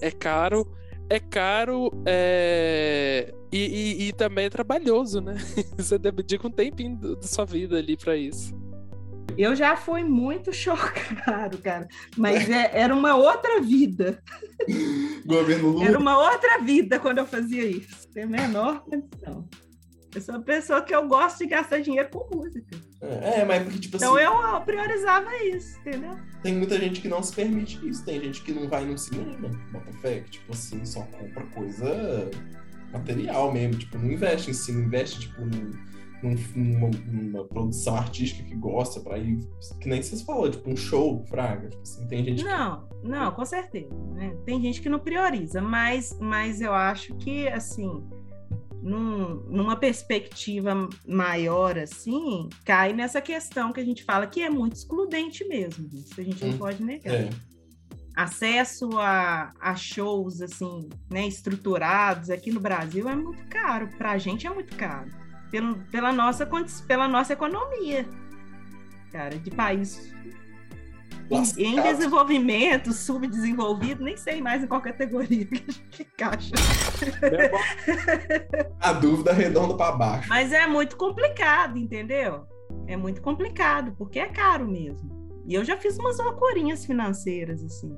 [0.00, 0.80] É caro
[1.10, 3.34] é caro é...
[3.52, 5.34] E, e, e, também é trabalhoso, né?
[5.76, 8.54] Você dedica um tempinho da sua vida ali para isso.
[9.40, 11.88] Eu já fui muito chocado, cara.
[12.16, 14.22] Mas é, era uma outra vida.
[15.24, 15.86] Governo Lula.
[15.86, 18.06] Era uma outra vida quando eu fazia isso.
[18.12, 19.48] Tem a menor condição.
[20.14, 22.76] Eu sou uma pessoa que eu gosto de gastar dinheiro com música.
[23.00, 26.14] É, mas porque, tipo Então assim, eu, eu priorizava isso, entendeu?
[26.42, 28.04] tem muita gente que não se permite isso.
[28.04, 32.30] Tem gente que não vai no cinema, bota fé, que, tipo assim, só compra coisa
[32.92, 33.78] material mesmo.
[33.78, 35.70] Tipo, não investe em si, não investe, tipo, num-
[36.22, 39.38] numa, numa produção artística que gosta pra ir.
[39.80, 41.68] Que nem vocês falaram, tipo, um show, Fraga.
[41.68, 42.48] Tipo assim, tem gente que.
[42.50, 43.94] Não, não, com certeza.
[44.14, 44.34] né?
[44.44, 47.90] Tem gente que não prioriza, mas, mas eu acho que, assim,
[48.82, 54.76] num- numa perspectiva maior, assim, cai nessa questão que a gente fala que é muito
[54.76, 55.88] excludente mesmo.
[55.92, 57.14] Isso a gente não Hum, pode negar.
[57.14, 57.30] É.
[58.16, 63.88] Acesso a, a shows, assim, né, estruturados aqui no Brasil é muito caro.
[63.96, 65.08] Pra gente é muito caro.
[65.50, 66.48] Pelo, pela, nossa,
[66.86, 68.06] pela nossa economia,
[69.10, 70.12] cara, de país
[71.30, 76.54] em, em desenvolvimento, subdesenvolvido, nem sei mais em qual categoria que a gente encaixa.
[78.80, 80.28] A dúvida redonda pra baixo.
[80.28, 82.46] Mas é muito complicado, entendeu?
[82.86, 85.20] É muito complicado, porque é caro mesmo.
[85.46, 87.96] E eu já fiz umas loucurinhas financeiras, assim.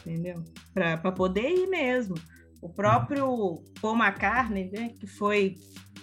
[0.00, 0.42] Entendeu?
[0.72, 2.14] Para poder ir mesmo.
[2.62, 5.56] O próprio Paul McCartney, né, que foi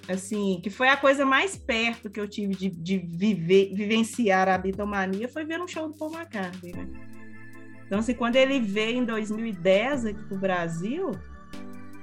[0.08, 4.58] assim, que foi a coisa mais perto que eu tive de, de viver, vivenciar a
[4.58, 6.88] bitomania foi ver um show do Paul McCartney, né?
[7.86, 11.12] Então, assim, quando ele veio em 2010 aqui pro Brasil,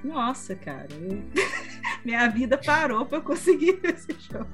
[0.04, 1.22] nossa, cara, eu-
[2.04, 4.46] minha vida parou para eu conseguir ver esse show.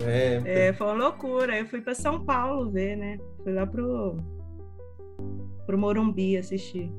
[0.00, 1.58] É, É, foi uma loucura.
[1.58, 3.18] Eu fui para São Paulo ver, né?
[3.44, 4.16] Fui lá pro,
[5.66, 6.90] pro Morumbi assistir.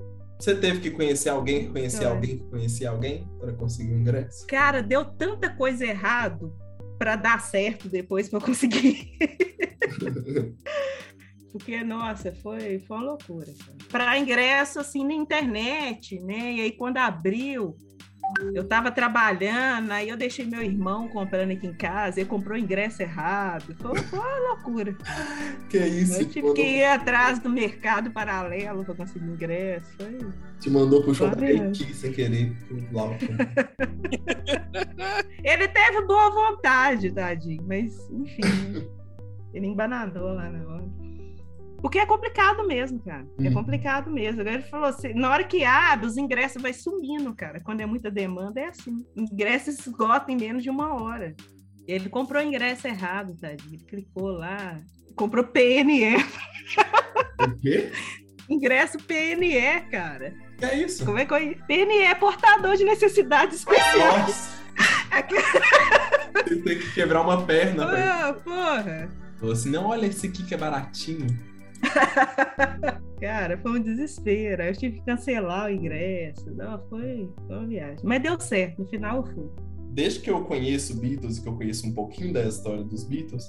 [0.41, 1.67] Você teve que conhecer alguém
[2.07, 2.15] Foi.
[2.15, 4.47] alguém que conhecia alguém para conseguir o ingresso?
[4.47, 6.51] Cara, deu tanta coisa errado
[6.97, 9.11] para dar certo depois para conseguir.
[11.51, 13.53] Porque, nossa, foi, foi uma loucura.
[13.89, 16.53] Para ingresso, assim, na internet, né?
[16.53, 17.75] E aí, quando abriu,
[18.53, 22.59] eu tava trabalhando, aí eu deixei meu irmão comprando aqui em casa, ele comprou o
[22.59, 23.75] ingresso errado.
[23.79, 24.95] Foi, foi uma loucura.
[25.69, 26.21] Que isso?
[26.21, 29.95] Eu tive que ir atrás do mercado paralelo para conseguir ingresso.
[29.97, 30.19] Foi...
[30.59, 31.11] te mandou pro.
[31.41, 32.55] Haiti sem querer.
[32.91, 33.03] Lá,
[35.43, 38.85] Ele teve boa vontade, tadinho, mas enfim, né?
[39.53, 41.00] ele embanadou lá na hora.
[41.81, 43.25] Porque é complicado mesmo, cara.
[43.39, 43.53] É Uhum.
[43.53, 44.41] complicado mesmo.
[44.41, 47.59] Agora ele falou assim: na hora que abre, os ingressos vai sumindo, cara.
[47.59, 49.03] Quando é muita demanda, é assim.
[49.17, 51.35] Ingressos esgotam em menos de uma hora.
[51.87, 53.73] Ele comprou ingresso errado, tadinho.
[53.73, 54.79] Ele clicou lá,
[55.15, 56.15] comprou PNE,
[57.39, 57.91] o quê?
[58.49, 60.33] ingresso PNE, cara.
[60.57, 61.03] Que é isso?
[61.05, 61.55] Como é que é?
[61.67, 63.97] PNE, portador de necessidades especiais.
[63.97, 64.61] Nossa!
[66.45, 67.85] Você tem que quebrar uma perna.
[67.85, 69.09] Ah, porra.
[69.39, 71.27] Falou assim, não, olha esse aqui que é baratinho.
[73.19, 74.61] Cara, foi um desespero.
[74.61, 76.49] Aí Eu tive que cancelar o ingresso.
[76.55, 77.99] Não, foi, foi uma viagem.
[78.03, 79.49] Mas deu certo, no final eu fui.
[79.93, 83.43] Desde que eu conheço Beatles, que eu conheço um pouquinho da história dos Beatles,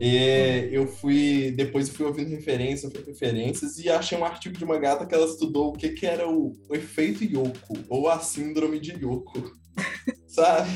[0.00, 4.78] é, eu fui, depois eu fui ouvindo referências, referências, e achei um artigo de uma
[4.78, 8.78] gata que ela estudou o que, que era o, o efeito Yoko, ou a síndrome
[8.78, 9.50] de Yoko.
[10.28, 10.68] Sabe?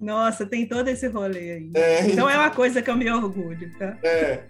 [0.00, 1.70] Nossa, tem todo esse rolê aí.
[1.74, 3.96] É, Então é uma coisa que eu me orgulho, tá?
[4.02, 4.44] É.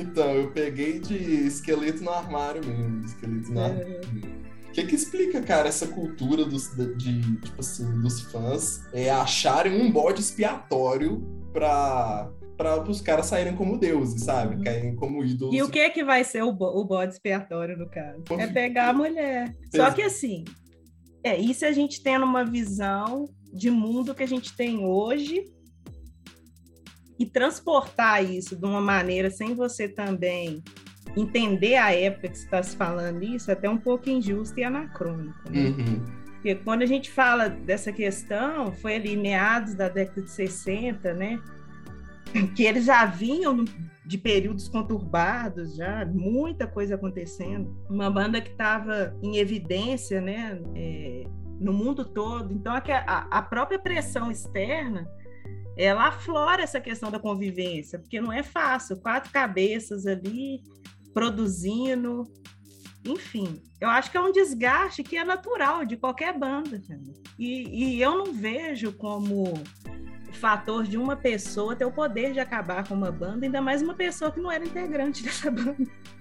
[0.00, 1.14] Então, eu peguei de
[1.46, 3.04] esqueleto no armário mesmo.
[3.04, 3.92] Esqueleto no armário.
[3.94, 4.36] É.
[4.68, 9.80] O que que explica, cara, essa cultura dos, de, tipo assim, dos fãs é acharem
[9.80, 14.56] um bode expiatório pra, pra os caras saírem como deuses, sabe?
[14.56, 14.62] Uhum.
[14.64, 15.54] Caírem como ídolos.
[15.54, 18.22] E o que é que vai ser o, bo- o bode expiatório, no caso?
[18.38, 19.56] É pegar a mulher.
[19.74, 20.44] Só que assim,
[21.24, 25.42] é isso a gente tendo uma visão de mundo que a gente tem hoje
[27.18, 30.62] e transportar isso de uma maneira sem você também
[31.16, 35.50] entender a época que está se falando isso, é até um pouco injusto e anacrônico.
[35.50, 35.68] Né?
[35.68, 36.04] Uhum.
[36.34, 41.40] Porque quando a gente fala dessa questão, foi ali meados da década de 60, né?
[42.54, 43.64] Que eles já vinham
[44.04, 47.74] de períodos conturbados, já muita coisa acontecendo.
[47.88, 50.60] Uma banda que estava em evidência, né?
[50.74, 51.24] é,
[51.58, 52.52] no mundo todo.
[52.52, 55.08] Então, a- a própria pressão externa
[55.76, 58.96] ela aflora essa questão da convivência, porque não é fácil.
[58.96, 60.62] Quatro cabeças ali
[61.12, 62.26] produzindo,
[63.04, 66.80] enfim, eu acho que é um desgaste que é natural de qualquer banda.
[67.38, 69.52] E, e eu não vejo como
[70.28, 73.82] o fator de uma pessoa ter o poder de acabar com uma banda, ainda mais
[73.82, 75.76] uma pessoa que não era integrante dessa banda.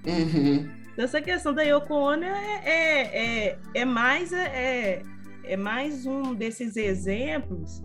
[0.05, 0.69] Uhum.
[0.93, 5.01] Então, essa questão da Yoko Ono é, é, é, é mais, é,
[5.43, 7.81] é mais um desses exemplos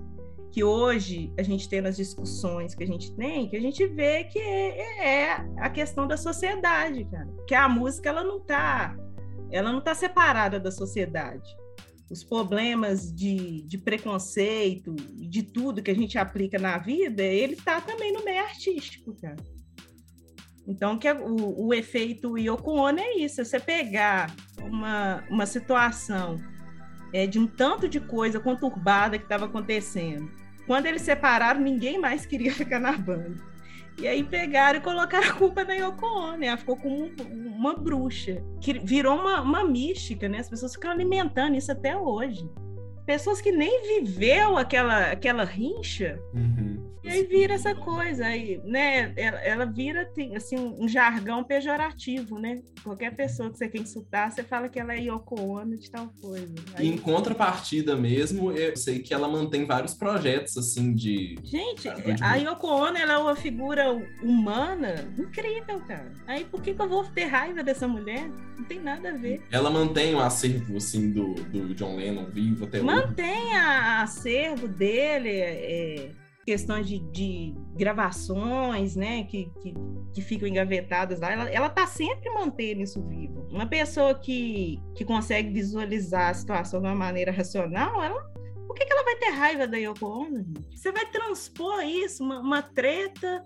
[0.53, 4.25] que hoje a gente tem nas discussões que a gente tem, que a gente vê
[4.25, 7.29] que é, é a questão da sociedade, cara.
[7.47, 8.97] Que a música ela não tá,
[9.51, 11.49] ela não tá separada da sociedade.
[12.11, 17.81] os problemas de, de preconceito, de tudo que a gente aplica na vida, ele está
[17.81, 19.37] também no meio artístico, cara.
[20.67, 25.47] Então, que é o, o efeito Yoko Ono é isso, é você pegar uma, uma
[25.47, 26.39] situação
[27.13, 30.31] é, de um tanto de coisa conturbada que estava acontecendo.
[30.67, 33.51] Quando eles separaram, ninguém mais queria ficar na banda.
[33.99, 36.43] E aí pegaram e colocaram a culpa na Yoko Ono.
[36.43, 38.43] Ela ficou como uma bruxa.
[38.61, 40.39] Que virou uma, uma mística, né?
[40.39, 42.49] As pessoas ficam alimentando isso até hoje.
[43.05, 46.19] Pessoas que nem viveu aquela, aquela rincha.
[46.33, 46.80] Uhum.
[47.03, 49.13] E aí vira essa coisa, aí, né?
[49.17, 52.61] Ela, ela vira tem, assim, um jargão pejorativo, né?
[52.83, 56.13] Qualquer pessoa que você quer insultar, você fala que ela é Yoko Ono de tal
[56.21, 56.55] coisa.
[56.75, 56.89] Aí...
[56.89, 61.39] Em contrapartida mesmo, eu sei que ela mantém vários projetos, assim, de...
[61.43, 63.91] Gente, a Yoko Ono, ela é uma figura
[64.23, 66.13] humana incrível, cara.
[66.27, 68.29] Aí por que, que eu vou ter raiva dessa mulher?
[68.59, 69.43] Não tem nada a ver.
[69.51, 73.07] Ela mantém o acervo, assim, do, do John Lennon vivo até mantém hoje?
[73.07, 76.11] Mantém a acervo dele, é
[76.45, 79.75] questões de, de gravações, né, que, que,
[80.15, 83.47] que, ficam engavetadas lá, ela, ela tá sempre mantendo isso vivo.
[83.51, 88.23] Uma pessoa que, que consegue visualizar a situação de uma maneira racional, ela,
[88.67, 90.45] por que, que ela vai ter raiva da Yoko Ono?
[90.75, 93.45] Você vai transpor isso, uma, uma treta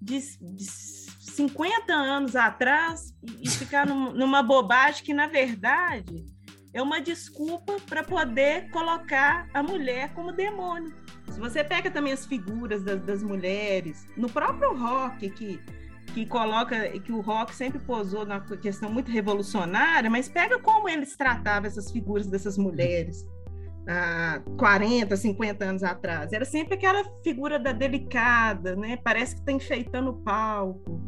[0.00, 6.24] de, de 50 anos atrás e, e ficar num, numa bobagem que, na verdade,
[6.74, 11.01] é uma desculpa para poder colocar a mulher como demônio.
[11.32, 15.60] Se você pega também as figuras das, das mulheres, no próprio rock, que,
[16.12, 21.16] que coloca, que o rock sempre posou na questão muito revolucionária, mas pega como eles
[21.16, 23.26] tratavam essas figuras dessas mulheres
[23.88, 26.32] há 40, 50 anos atrás.
[26.34, 28.98] Era sempre aquela figura da delicada, né?
[29.02, 31.00] Parece que está enfeitando o palco.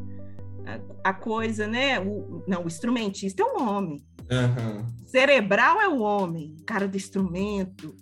[0.67, 2.01] A, a coisa, né?
[2.01, 4.03] O, não, o instrumentista é um homem.
[4.23, 4.87] Uhum.
[5.07, 7.95] Cerebral é o homem, cara do instrumento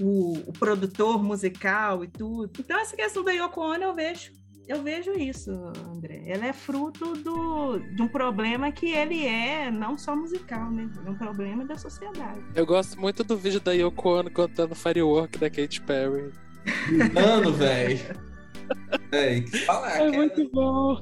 [0.00, 2.50] o, o, produtor musical e tudo.
[2.58, 4.32] Então, essa questão da Yoko Ono eu vejo.
[4.66, 5.50] Eu vejo isso,
[5.92, 6.22] André.
[6.26, 10.88] Ela é fruto do, de um problema que ele é não só musical, né?
[11.04, 12.40] É um problema da sociedade.
[12.54, 16.32] Eu gosto muito do vídeo da Yoko Ono cantando Firework da Katy Perry.
[17.12, 18.29] Mano, velho.
[19.12, 20.96] É, que falar, é muito bom.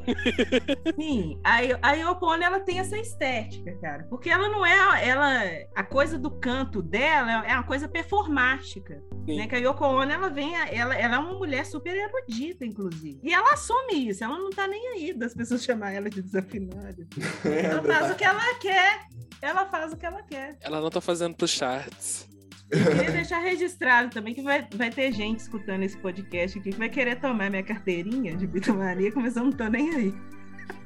[0.98, 4.04] Sim, a, a Yoko Ono, ela tem essa estética, cara.
[4.09, 5.07] Porque ela não é.
[5.07, 5.42] Ela,
[5.74, 9.02] a coisa do canto dela é uma coisa performática.
[9.26, 9.46] Né?
[9.46, 10.54] Que a Yoko Ono, ela vem.
[10.54, 13.20] Ela, ela é uma mulher super erudita, inclusive.
[13.22, 14.24] E ela assume isso.
[14.24, 17.07] Ela não tá nem aí das pessoas chamar ela de desafinada.
[17.44, 19.00] ela faz o que ela quer.
[19.42, 20.57] Ela faz o que ela quer.
[20.61, 22.26] Ela não tá fazendo pro charts.
[22.70, 26.88] Queria deixar registrado também que vai, vai ter gente escutando esse podcast aqui que vai
[26.88, 30.14] querer tomar minha carteirinha de bitomania, mas eu não tô nem aí.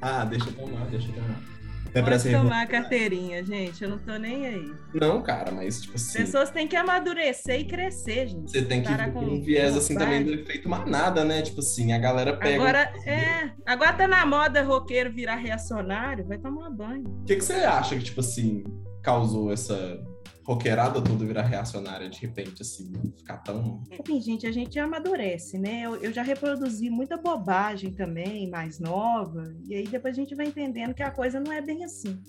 [0.01, 1.53] Ah, deixa eu tomar, deixa eu tomar.
[1.95, 3.83] É Pode tomar a carteirinha, gente.
[3.83, 4.73] Eu não tô nem aí.
[4.95, 6.17] Não, cara, mas tipo assim.
[6.17, 8.49] Pessoas têm que amadurecer e crescer, gente.
[8.49, 11.43] Você tem que ir com um viés assim também do efeito manada, né?
[11.43, 12.55] Tipo assim, a galera pega.
[12.55, 13.51] Agora, é.
[13.63, 17.03] Agora tá na moda roqueiro virar reacionário, vai tomar banho.
[17.05, 18.63] O que, que você acha que, tipo assim,
[19.03, 20.03] causou essa
[20.43, 23.83] roqueirada toda virar reacionária de repente, assim, ficar tão.
[23.91, 25.81] Enfim, gente, a gente amadurece, né?
[25.83, 30.47] Eu, eu, já reproduzi muita bobagem também, mais nova, e aí depois a gente vai
[30.47, 32.21] entendendo que a coisa não é bem assim.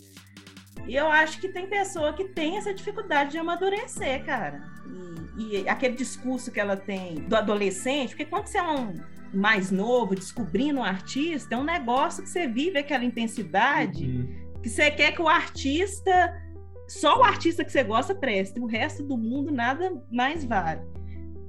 [0.86, 4.62] E eu acho que tem pessoa que tem essa dificuldade de amadurecer, cara.
[5.36, 8.92] E, e aquele discurso que ela tem do adolescente, porque quando você é um
[9.32, 14.60] mais novo, descobrindo um artista, é um negócio que você vive aquela intensidade, uhum.
[14.62, 16.43] que você quer que o artista
[16.88, 20.82] só o artista que você gosta presta, o resto do mundo nada mais vale.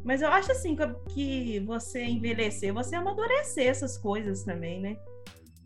[0.04, 0.76] Mas eu acho assim
[1.10, 4.98] que você envelhecer, você amadurecer essas coisas também, né?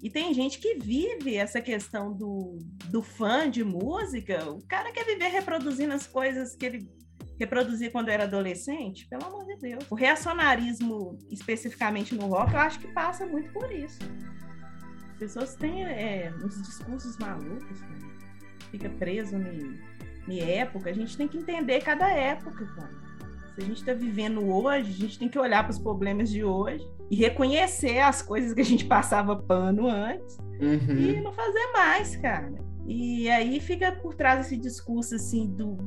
[0.01, 4.49] E tem gente que vive essa questão do, do fã de música.
[4.49, 6.89] O cara quer viver reproduzindo as coisas que ele
[7.37, 9.07] reproduzia quando era adolescente.
[9.09, 9.83] Pelo amor de Deus.
[9.89, 13.99] O reacionarismo, especificamente no rock, eu acho que passa muito por isso.
[15.11, 18.18] As pessoas têm é, uns discursos malucos, né?
[18.71, 19.79] Fica preso em
[20.37, 22.99] época, a gente tem que entender cada época, cara.
[23.55, 26.43] Se a gente está vivendo hoje, a gente tem que olhar para os problemas de
[26.43, 30.97] hoje e reconhecer as coisas que a gente passava pano antes uhum.
[30.97, 32.53] e não fazer mais, cara.
[32.87, 35.77] E aí fica por trás esse discurso assim do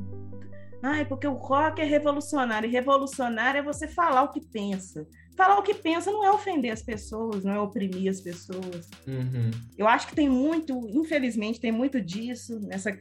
[0.82, 2.68] Ai, porque o rock é revolucionário.
[2.68, 6.72] E revolucionário é você falar o que pensa falar o que pensa não é ofender
[6.72, 8.88] as pessoas, não é oprimir as pessoas.
[9.06, 9.50] Uhum.
[9.76, 12.92] Eu acho que tem muito, infelizmente, tem muito disso nessa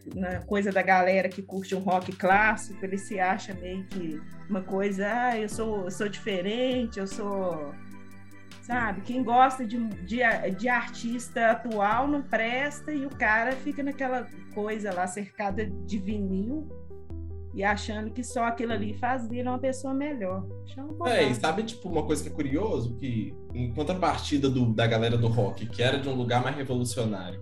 [0.46, 5.08] coisa da galera que curte um rock clássico, ele se acha meio que uma coisa,
[5.08, 7.74] ah, eu sou, eu sou diferente, eu sou.
[8.62, 9.02] Sabe?
[9.02, 10.20] Quem gosta de, de,
[10.58, 16.70] de artista atual não presta e o cara fica naquela coisa lá cercada de vinil
[17.54, 20.46] e achando que só aquilo ali faz dele uma pessoa melhor.
[21.06, 22.96] É, e sabe, tipo, uma coisa que é curioso?
[22.96, 27.42] Que em contrapartida do, da galera do rock, que era de um lugar mais revolucionário,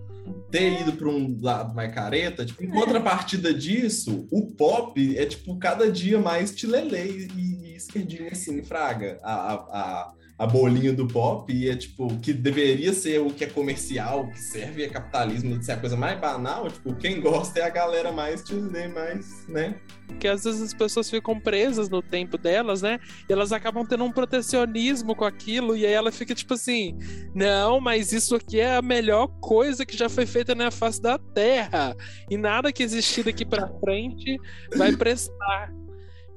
[0.50, 5.56] ter ido para um lado mais careta, tipo, em contrapartida disso, o pop é, tipo,
[5.58, 9.18] cada dia mais tilelê e, e esquerdinho assim, fraga.
[9.22, 13.44] A, a, a, a bolinha do pop e é, tipo, que deveria ser o que
[13.44, 17.20] é comercial, o que serve é capitalismo, de ser a coisa mais banal, tipo, quem
[17.20, 19.78] gosta é a galera mais tilelê, mais, né?
[20.18, 22.98] que às vezes as pessoas ficam presas no tempo delas, né?
[23.28, 26.98] E elas acabam tendo um protecionismo com aquilo, e aí ela fica tipo assim:
[27.34, 31.18] não, mas isso aqui é a melhor coisa que já foi feita na face da
[31.18, 31.94] Terra,
[32.28, 34.36] e nada que existir daqui para frente
[34.76, 35.70] vai prestar.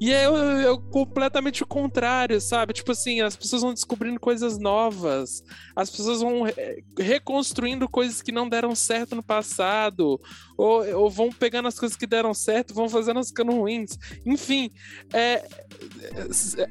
[0.04, 2.74] E é, é, completamente o contrário, sabe?
[2.74, 5.42] Tipo assim, as pessoas vão descobrindo coisas novas,
[5.74, 10.20] as pessoas vão re reconstruindo coisas que não deram certo no passado,
[10.58, 13.98] ou, ou, vão pegando as coisas que deram certo, vão fazendo as ficando ruins.
[14.26, 14.70] Enfim,
[15.14, 15.48] é,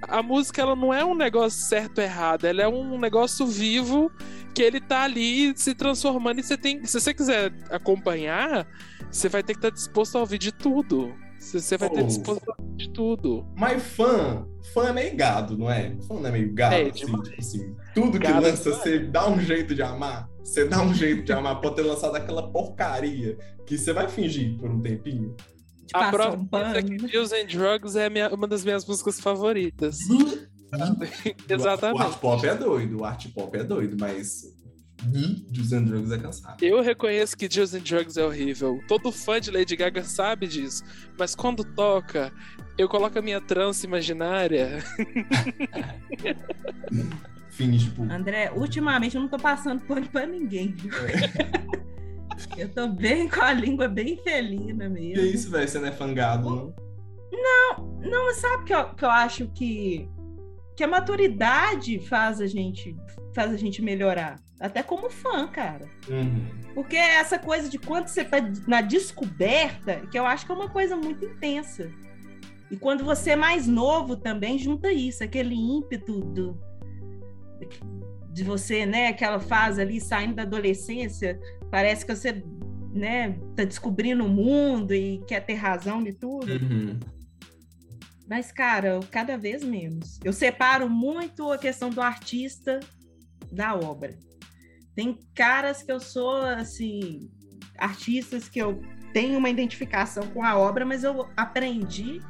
[0.02, 4.12] a música ela não é um negócio certo ou errado, ela é um negócio vivo
[4.54, 8.68] que ele tá ali se transformando e você tem, se você quiser acompanhar,
[9.10, 11.16] você vai ter que estar disposto a ouvir de tudo.
[11.42, 13.44] Você vai ter disposição de tudo.
[13.56, 15.94] Mas fã, fã é meio gado, não é?
[16.06, 17.76] Fã não é meio gado, é, assim, tipo assim.
[17.94, 20.28] Tudo que gado lança, você dá um jeito de amar.
[20.42, 21.60] Você dá um jeito de amar.
[21.60, 23.36] Pode ter lançado aquela porcaria
[23.66, 25.36] que você vai fingir por um tempinho.
[25.92, 29.98] A prova um é que Pills and Drugs é minha, uma das minhas músicas favoritas.
[31.48, 31.98] Exatamente.
[31.98, 34.42] O art pop é doido, o art pop é doido, mas
[35.52, 36.62] Juice and Drugs é cansado.
[36.62, 38.80] Eu reconheço que Juice and Drugs é horrível.
[38.86, 40.84] Todo fã de Lady Gaga sabe disso.
[41.18, 42.32] Mas quando toca,
[42.78, 44.78] eu coloco a minha trança imaginária.
[47.50, 48.02] Finge, tipo.
[48.04, 50.74] André, ultimamente eu não tô passando pano pra ninguém.
[52.56, 52.62] É.
[52.62, 55.22] eu tô bem com a língua bem felina mesmo.
[55.22, 55.68] Que isso, velho?
[55.68, 56.74] Você não é fangado, não?
[57.30, 60.08] Não, não, sabe que eu, que eu acho que,
[60.76, 62.96] que a maturidade faz a gente
[63.34, 65.88] faz a gente melhorar até como fã, cara.
[66.08, 66.46] Uhum.
[66.74, 70.54] Porque é essa coisa de quando você tá na descoberta, que eu acho que é
[70.54, 71.90] uma coisa muito intensa.
[72.70, 76.58] E quando você é mais novo também, junta isso, aquele ímpeto do,
[78.32, 81.38] de você, né, aquela fase ali saindo da adolescência,
[81.70, 82.42] parece que você,
[82.92, 86.50] né, tá descobrindo o mundo e quer ter razão de tudo.
[86.50, 86.98] Uhum.
[88.28, 90.18] Mas, cara, cada vez menos.
[90.24, 92.80] Eu separo muito a questão do artista
[93.50, 94.16] da obra.
[94.94, 97.30] Tem caras que eu sou, assim,
[97.78, 98.80] artistas que eu
[99.12, 102.20] tenho uma identificação com a obra, mas eu aprendi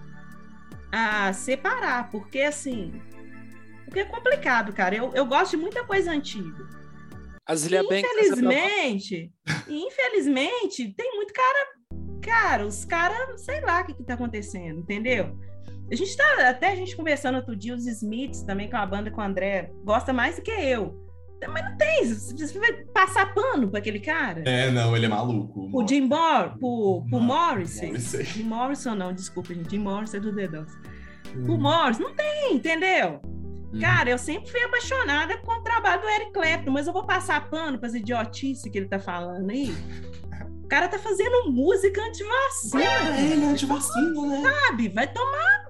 [0.90, 2.92] a separar, porque, assim,
[3.84, 4.94] porque é complicado, cara.
[4.94, 6.66] Eu, eu gosto de muita coisa antiga.
[7.46, 9.32] As Ilha Infelizmente,
[9.68, 11.82] infelizmente, tem muito cara.
[12.22, 15.36] Cara, os caras, sei lá o que, que tá acontecendo, entendeu?
[15.92, 18.86] A gente tá até a gente conversando outro dia, os Smiths também, com é a
[18.86, 20.98] banda com o André, gosta mais do que eu.
[21.46, 24.42] Mas não tem, você vai passar pano para aquele cara?
[24.46, 25.68] É, não, ele é maluco.
[25.70, 27.94] O Jim Mor pro, pro Morrison.
[27.96, 29.70] Jim Morrison não, desculpa, gente.
[29.70, 30.72] Jim Morrison é do The Doors.
[31.36, 31.52] Hum.
[31.52, 33.20] O Morrison, não tem, entendeu?
[33.24, 33.78] Hum.
[33.78, 37.50] Cara, eu sempre fui apaixonada com o trabalho do Eric Clapton, mas eu vou passar
[37.50, 39.74] pano para essa idiotice que ele tá falando aí.
[40.64, 42.82] O cara tá fazendo música anti-vacina.
[42.82, 44.42] É, ele é anti-vacina, né?
[44.42, 44.88] Sabe?
[44.88, 45.61] Vai tomar.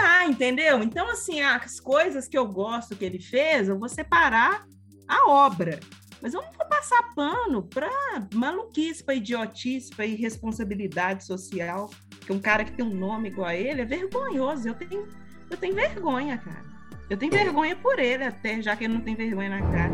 [0.00, 0.82] Não dá, entendeu?
[0.82, 4.64] Então, assim, as coisas que eu gosto que ele fez, eu vou separar
[5.06, 5.78] a obra.
[6.22, 7.90] Mas eu não vou passar pano para
[8.34, 11.90] maluquice, para idiotice, para irresponsabilidade social.
[12.20, 14.68] Que um cara que tem um nome igual a ele é vergonhoso.
[14.68, 15.08] Eu tenho,
[15.50, 16.64] eu tenho vergonha, cara.
[17.08, 19.92] Eu tenho vergonha por ele até, já que ele não tem vergonha na cara.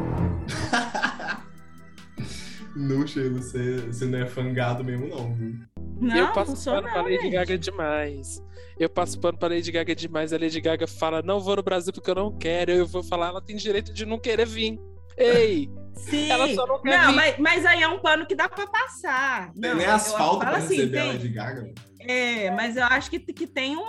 [2.76, 5.56] no, Sheila, você, você não é fangado mesmo, não, viu?
[6.00, 7.30] Não, eu passo pano pra Lady gente.
[7.30, 8.42] Gaga demais.
[8.78, 10.32] Eu passo pano pra Lady Gaga demais.
[10.32, 12.70] A Lady Gaga fala: não vou no Brasil porque eu não quero.
[12.72, 14.78] Eu vou falar: ela tem direito de não querer vir.
[15.16, 15.70] Ei!
[15.94, 16.28] Sim.
[16.30, 17.16] Ela só não quer não, vir.
[17.16, 19.50] mas, mas aí é um pano que dá para passar.
[19.54, 21.74] Tem Não, nem asfalto pra assim, receber tem- ela de Gaga.
[22.00, 23.82] É, mas eu acho que, que tem um,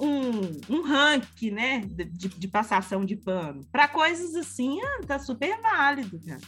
[0.00, 3.64] um, um ranking, né, de, de passação de pano.
[3.70, 6.40] Para coisas assim, ah, tá super válido, cara.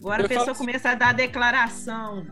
[0.00, 2.26] Agora Eu a pessoa assim- começa a dar declaração,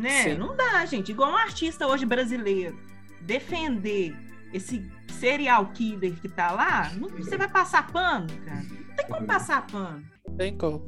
[0.00, 0.22] né?
[0.24, 0.34] Sim.
[0.38, 1.12] Não dá, gente.
[1.12, 2.78] Igual um artista hoje brasileiro
[3.22, 4.16] defender
[4.52, 8.62] esse serial killer que tá lá, não- você vai passar pano, cara.
[8.62, 10.02] Não tem como passar pano.
[10.36, 10.84] Tem como.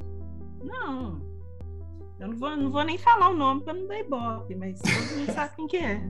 [0.63, 1.21] Não.
[2.19, 5.17] Eu não vou, não vou nem falar o nome para não dar ibope, mas todo
[5.19, 6.01] mundo sabe quem que é.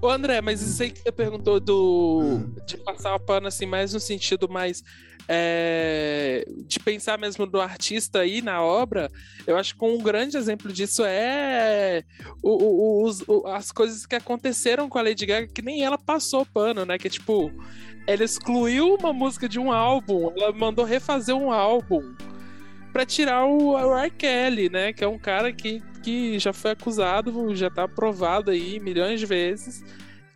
[0.00, 2.54] Ô André, mas isso aí que você perguntou do Hum.
[2.66, 4.82] de passar o pano assim, mais no sentido mais
[5.28, 9.08] é, de pensar mesmo do artista aí na obra,
[9.46, 12.02] eu acho que um grande exemplo disso é
[12.42, 15.96] o, o, os, o, as coisas que aconteceram com a Lady Gaga, que nem ela
[15.96, 16.98] passou pano, né?
[16.98, 17.52] Que é tipo,
[18.08, 22.02] ela excluiu uma música de um álbum, ela mandou refazer um álbum
[22.92, 24.10] para tirar o, o R.
[24.10, 24.92] Kelly, né?
[24.92, 29.26] Que é um cara que, que já foi acusado, já tá aprovado aí milhões de
[29.26, 29.82] vezes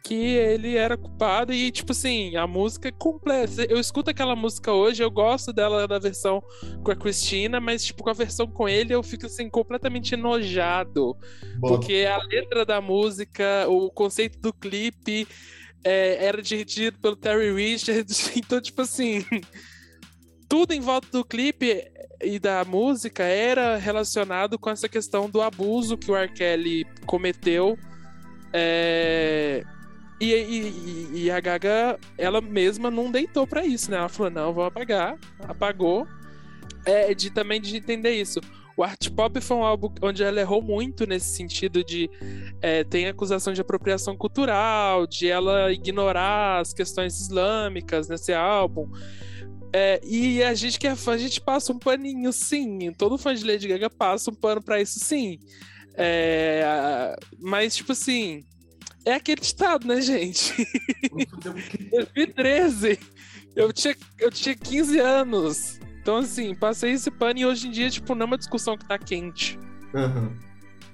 [0.04, 3.64] que ele era culpado e, tipo assim, a música é completa.
[3.64, 6.42] Eu escuto aquela música hoje, eu gosto dela da versão
[6.82, 11.16] com a Cristina, mas, tipo, com a versão com ele eu fico, assim, completamente enojado.
[11.58, 15.26] Porque a letra da música, o conceito do clipe
[15.82, 19.24] é, era dirigido pelo Terry Richards, então, tipo assim...
[20.46, 21.82] Tudo em volta do clipe
[22.22, 26.32] e da música era relacionado com essa questão do abuso que o R.
[26.32, 27.78] Kelly cometeu
[28.56, 29.64] é,
[30.20, 33.96] e, e, e, a Gaga, ela mesma não deitou para isso, né?
[33.96, 35.18] Ela falou, não, vou apagar.
[35.40, 36.06] Apagou.
[36.86, 38.40] É de também de entender isso.
[38.76, 42.08] O Art Pop foi um álbum onde ela errou muito nesse sentido de
[42.60, 48.88] é, tem acusação de apropriação cultural, de ela ignorar as questões islâmicas nesse álbum.
[49.76, 52.92] É, e a gente que é fã, a gente passa um paninho, sim.
[52.92, 55.40] Todo fã de Lady Gaga passa um pano para isso, sim.
[55.96, 58.44] É, mas, tipo assim,
[59.04, 60.54] é aquele estado, né, gente?
[61.90, 63.00] 2013.
[63.56, 65.80] Eu tinha, eu tinha 15 anos.
[66.00, 68.86] Então, assim, passei esse pano e hoje em dia, tipo, não é uma discussão que
[68.86, 69.58] tá quente.
[69.92, 70.38] Aham.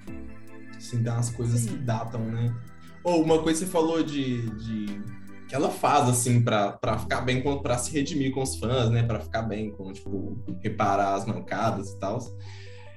[0.09, 0.25] Uhum.
[0.75, 1.69] Assim, dá umas coisas Sim.
[1.69, 2.57] que datam, né?
[3.05, 5.03] Ou uma coisa que você falou de, de
[5.51, 8.89] que ela faz, assim, pra, pra ficar bem, com, pra se redimir com os fãs,
[8.89, 9.03] né?
[9.03, 12.21] Pra ficar bem com, tipo, reparar as mancadas e tal.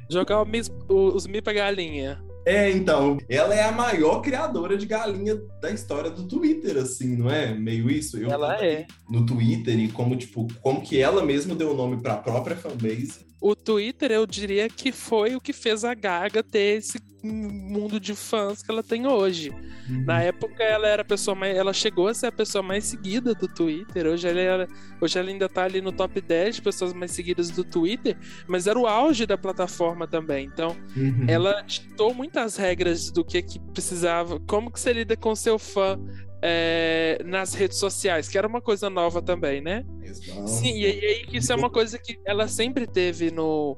[0.07, 2.23] Jogar o mis, os mi pra galinha.
[2.45, 7.31] É, então, ela é a maior criadora de galinha da história do Twitter, assim, não
[7.31, 7.55] é?
[7.55, 8.17] Meio isso.
[8.17, 8.85] Eu ela é.
[9.09, 12.55] No Twitter e como, tipo, como que ela mesma deu o nome para a própria
[12.55, 17.99] fanbase o Twitter, eu diria que foi o que fez a Gaga ter esse mundo
[17.99, 19.49] de fãs que ela tem hoje.
[19.49, 20.03] Uhum.
[20.05, 21.55] Na época, ela era a pessoa mais.
[21.55, 24.07] Ela chegou a ser a pessoa mais seguida do Twitter.
[24.07, 24.67] Hoje ela, era,
[24.99, 28.17] hoje ela ainda tá ali no top 10 de pessoas mais seguidas do Twitter,
[28.47, 30.45] mas era o auge da plataforma também.
[30.45, 31.25] Então, uhum.
[31.27, 35.97] ela ditou muitas regras do que, que precisava, como que você lida com seu fã
[36.41, 39.85] é, nas redes sociais, que era uma coisa nova também, né?
[40.01, 40.47] Exato.
[40.47, 43.77] Sim, e aí isso é uma coisa que ela sempre teve no.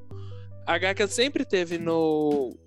[0.66, 2.58] A Gaga sempre teve no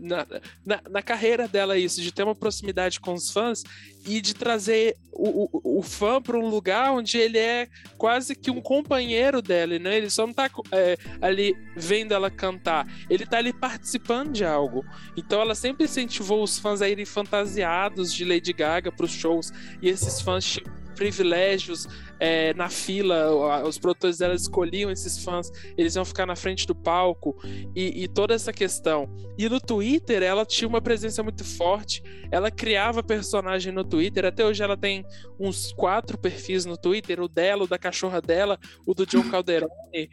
[0.00, 0.26] na,
[0.64, 3.62] na, na, carreira dela isso, de ter uma proximidade com os fãs
[4.06, 8.50] e de trazer o, o, o fã para um lugar onde ele é quase que
[8.50, 9.96] um companheiro dela, né?
[9.98, 14.84] Ele só não está é, ali vendo ela cantar, ele está ali participando de algo.
[15.16, 19.52] Então ela sempre incentivou os fãs a irem fantasiados de Lady Gaga para os shows
[19.82, 20.58] e esses fãs
[21.00, 21.88] privilégios
[22.20, 26.74] é, na fila, os produtores dela escolhiam esses fãs, eles iam ficar na frente do
[26.74, 27.34] palco
[27.74, 29.08] e, e, toda essa questão.
[29.38, 34.44] E no Twitter ela tinha uma presença muito forte, ela criava personagem no Twitter, até
[34.44, 35.02] hoje ela tem
[35.38, 40.10] uns quatro perfis no Twitter, o dela, o da cachorra dela, o do John Calderone.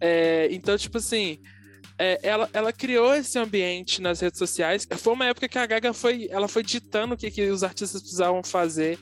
[0.00, 1.38] É, então, tipo assim.
[2.02, 4.88] É, ela, ela criou esse ambiente nas redes sociais.
[4.96, 8.00] Foi uma época que a Gaga foi, ela foi ditando o que, que os artistas
[8.00, 8.98] precisavam fazer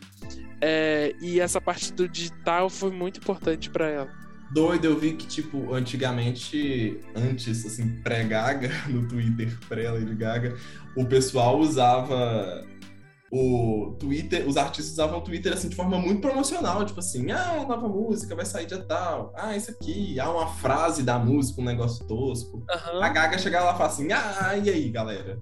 [0.60, 4.10] é, e essa parte do digital foi muito importante para ela.
[4.50, 10.56] Doido, eu vi que, tipo, antigamente, antes, assim, pré-Gaga, no Twitter, pré-Lady Gaga,
[10.96, 12.66] o pessoal usava
[13.30, 17.64] o Twitter, os artistas usavam o Twitter assim de forma muito promocional, tipo assim, ah,
[17.68, 21.64] nova música vai sair dia tal, ah, isso aqui, ah, uma frase da música, um
[21.64, 22.58] negócio tosco.
[22.58, 23.02] Uhum.
[23.02, 25.38] A Gaga chegava lá e falava assim, ah, e aí, galera?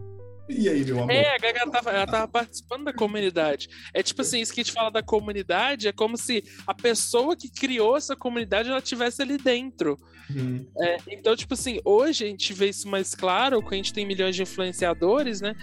[0.49, 1.11] E aí, meu amor?
[1.11, 3.69] É, a Gaga tava, ela tava participando da comunidade.
[3.93, 7.37] É tipo assim, isso que a gente fala da comunidade é como se a pessoa
[7.37, 9.99] que criou essa comunidade ela tivesse ali dentro.
[10.31, 10.67] Uhum.
[10.79, 14.07] É, então, tipo assim, hoje a gente vê isso mais claro, que a gente tem
[14.07, 15.55] milhões de influenciadores, né?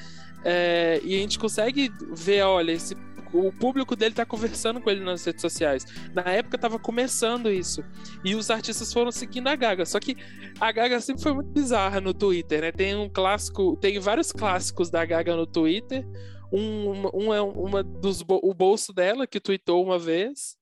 [0.43, 2.95] É, e a gente consegue ver, olha, esse
[3.33, 5.85] o público dele tá conversando com ele nas redes sociais.
[6.13, 7.83] Na época tava começando isso.
[8.23, 9.85] E os artistas foram seguindo a Gaga.
[9.85, 10.15] Só que
[10.59, 12.71] a Gaga sempre foi muito bizarra no Twitter, né?
[12.71, 16.05] Tem um clássico, tem vários clássicos da Gaga no Twitter.
[16.51, 20.55] Um, um é uma dos o bolso dela que tweetou uma vez.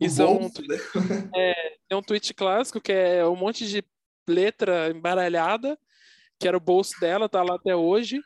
[0.00, 0.50] Isso é um,
[1.36, 3.84] é, é um tweet clássico que é um monte de
[4.26, 5.78] letra embaralhada,
[6.38, 8.18] que era o bolso dela, tá lá até hoje.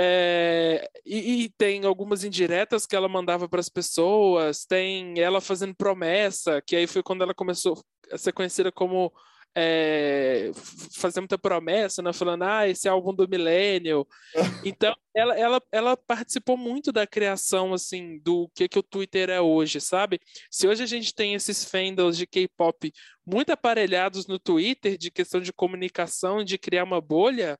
[0.00, 5.74] É, e, e, tem algumas indiretas que ela mandava para as pessoas, tem ela fazendo
[5.74, 7.82] promessa, que aí foi quando ela começou
[8.12, 9.12] a ser conhecida como
[9.56, 10.52] é,
[10.94, 12.12] fazer muita promessa, né?
[12.12, 14.06] Falando, ah, esse é álbum do milênio.
[14.64, 19.40] então, ela, ela, ela participou muito da criação, assim, do que, que o Twitter é
[19.40, 20.20] hoje, sabe?
[20.48, 22.92] Se hoje a gente tem esses fandoms de K-pop
[23.26, 27.58] muito aparelhados no Twitter, de questão de comunicação, de criar uma bolha,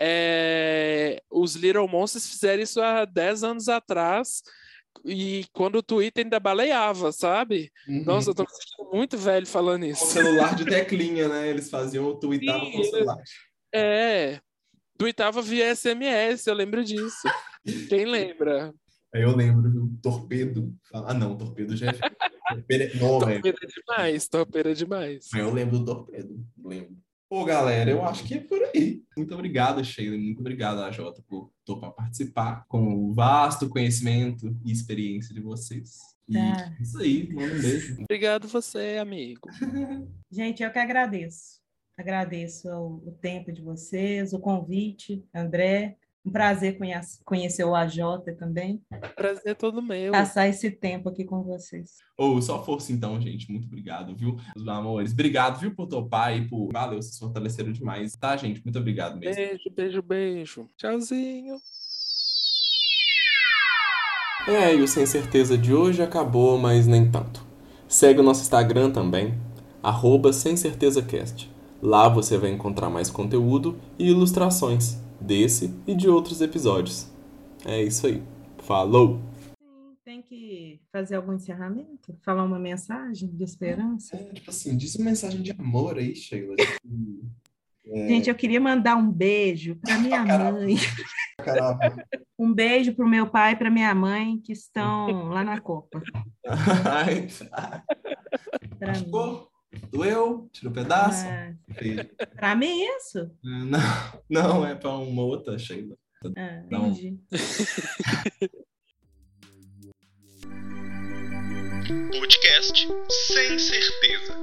[0.00, 4.42] é, os Little Monsters fizeram isso há 10 anos atrás,
[5.04, 7.70] e quando o Twitter ainda baleava, sabe?
[7.88, 8.04] Uhum.
[8.04, 8.44] Nossa, eu tô
[8.92, 10.00] muito velho falando isso.
[10.00, 11.48] Com celular de teclinha, né?
[11.48, 13.16] Eles faziam o tweetava com celular.
[13.72, 14.40] É,
[14.98, 17.28] tweetava via SMS, eu lembro disso.
[17.88, 18.74] Quem lembra?
[19.12, 20.74] Eu lembro do Torpedo.
[20.92, 21.92] Ah, não, Torpedo já é.
[22.54, 22.94] torpedo é...
[22.94, 25.28] Não, torpedo é demais, Torpedo é demais.
[25.34, 26.96] Eu lembro do Torpedo, lembro.
[27.30, 29.04] Pô, galera, eu acho que é por aí.
[29.16, 30.18] Muito obrigado, Sheila.
[30.18, 36.00] Muito obrigado, AJ, por topar participar com o vasto conhecimento e experiência de vocês.
[36.28, 36.74] E tá.
[36.76, 38.02] é isso aí, manda um beijo.
[38.02, 39.48] Obrigado você, amigo.
[40.28, 41.60] Gente, eu que agradeço.
[41.96, 45.98] Agradeço o, o tempo de vocês, o convite, André.
[46.24, 47.98] Um prazer conhece, conhecer o AJ
[48.38, 48.82] também.
[49.16, 50.12] Prazer é todo meu.
[50.12, 51.96] Passar esse tempo aqui com vocês.
[52.18, 53.50] Ou oh, só força então, gente.
[53.50, 54.36] Muito obrigado, viu?
[54.54, 55.12] Os amores.
[55.12, 56.70] Obrigado, viu, por topar e por.
[56.72, 58.16] Valeu, vocês fortaleceram demais.
[58.16, 58.62] Tá, gente?
[58.62, 59.34] Muito obrigado mesmo.
[59.34, 60.68] Beijo, beijo, beijo.
[60.76, 61.56] Tchauzinho.
[64.46, 67.46] É, e o Sem Certeza de hoje acabou, mas nem tanto.
[67.88, 69.38] Segue o nosso Instagram também,
[69.82, 71.50] arroba Sem Certeza Cast.
[71.80, 77.10] Lá você vai encontrar mais conteúdo e ilustrações desse e de outros episódios.
[77.64, 78.22] É isso aí.
[78.58, 79.20] Falou!
[80.04, 82.18] Tem que fazer algum encerramento?
[82.22, 84.16] Falar uma mensagem de esperança?
[84.16, 86.56] É, tipo assim, diz uma mensagem de amor aí, Sheila.
[87.86, 88.08] É...
[88.08, 90.76] Gente, eu queria mandar um beijo para minha mãe.
[91.38, 92.06] Caramba.
[92.38, 96.02] Um beijo para o meu pai e para minha mãe que estão lá na Copa.
[96.88, 97.28] Ai,
[98.80, 99.50] Machucou?
[99.90, 100.48] Doeu?
[100.52, 101.24] Tira um pedaço?
[101.26, 101.56] É.
[102.36, 103.30] Pra mim é isso?
[103.44, 103.80] Ah, não,
[104.28, 105.96] não é para uma outra, Sheila.
[106.36, 107.18] É, ah, entendi.
[112.12, 112.88] Podcast
[113.32, 114.34] sem certeza.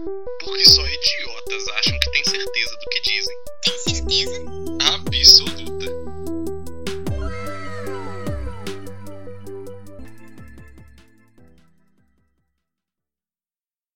[0.43, 3.38] Porque só idiotas acham que têm certeza do que dizem.
[3.63, 4.45] Tem certeza?
[4.93, 5.76] Absoluta.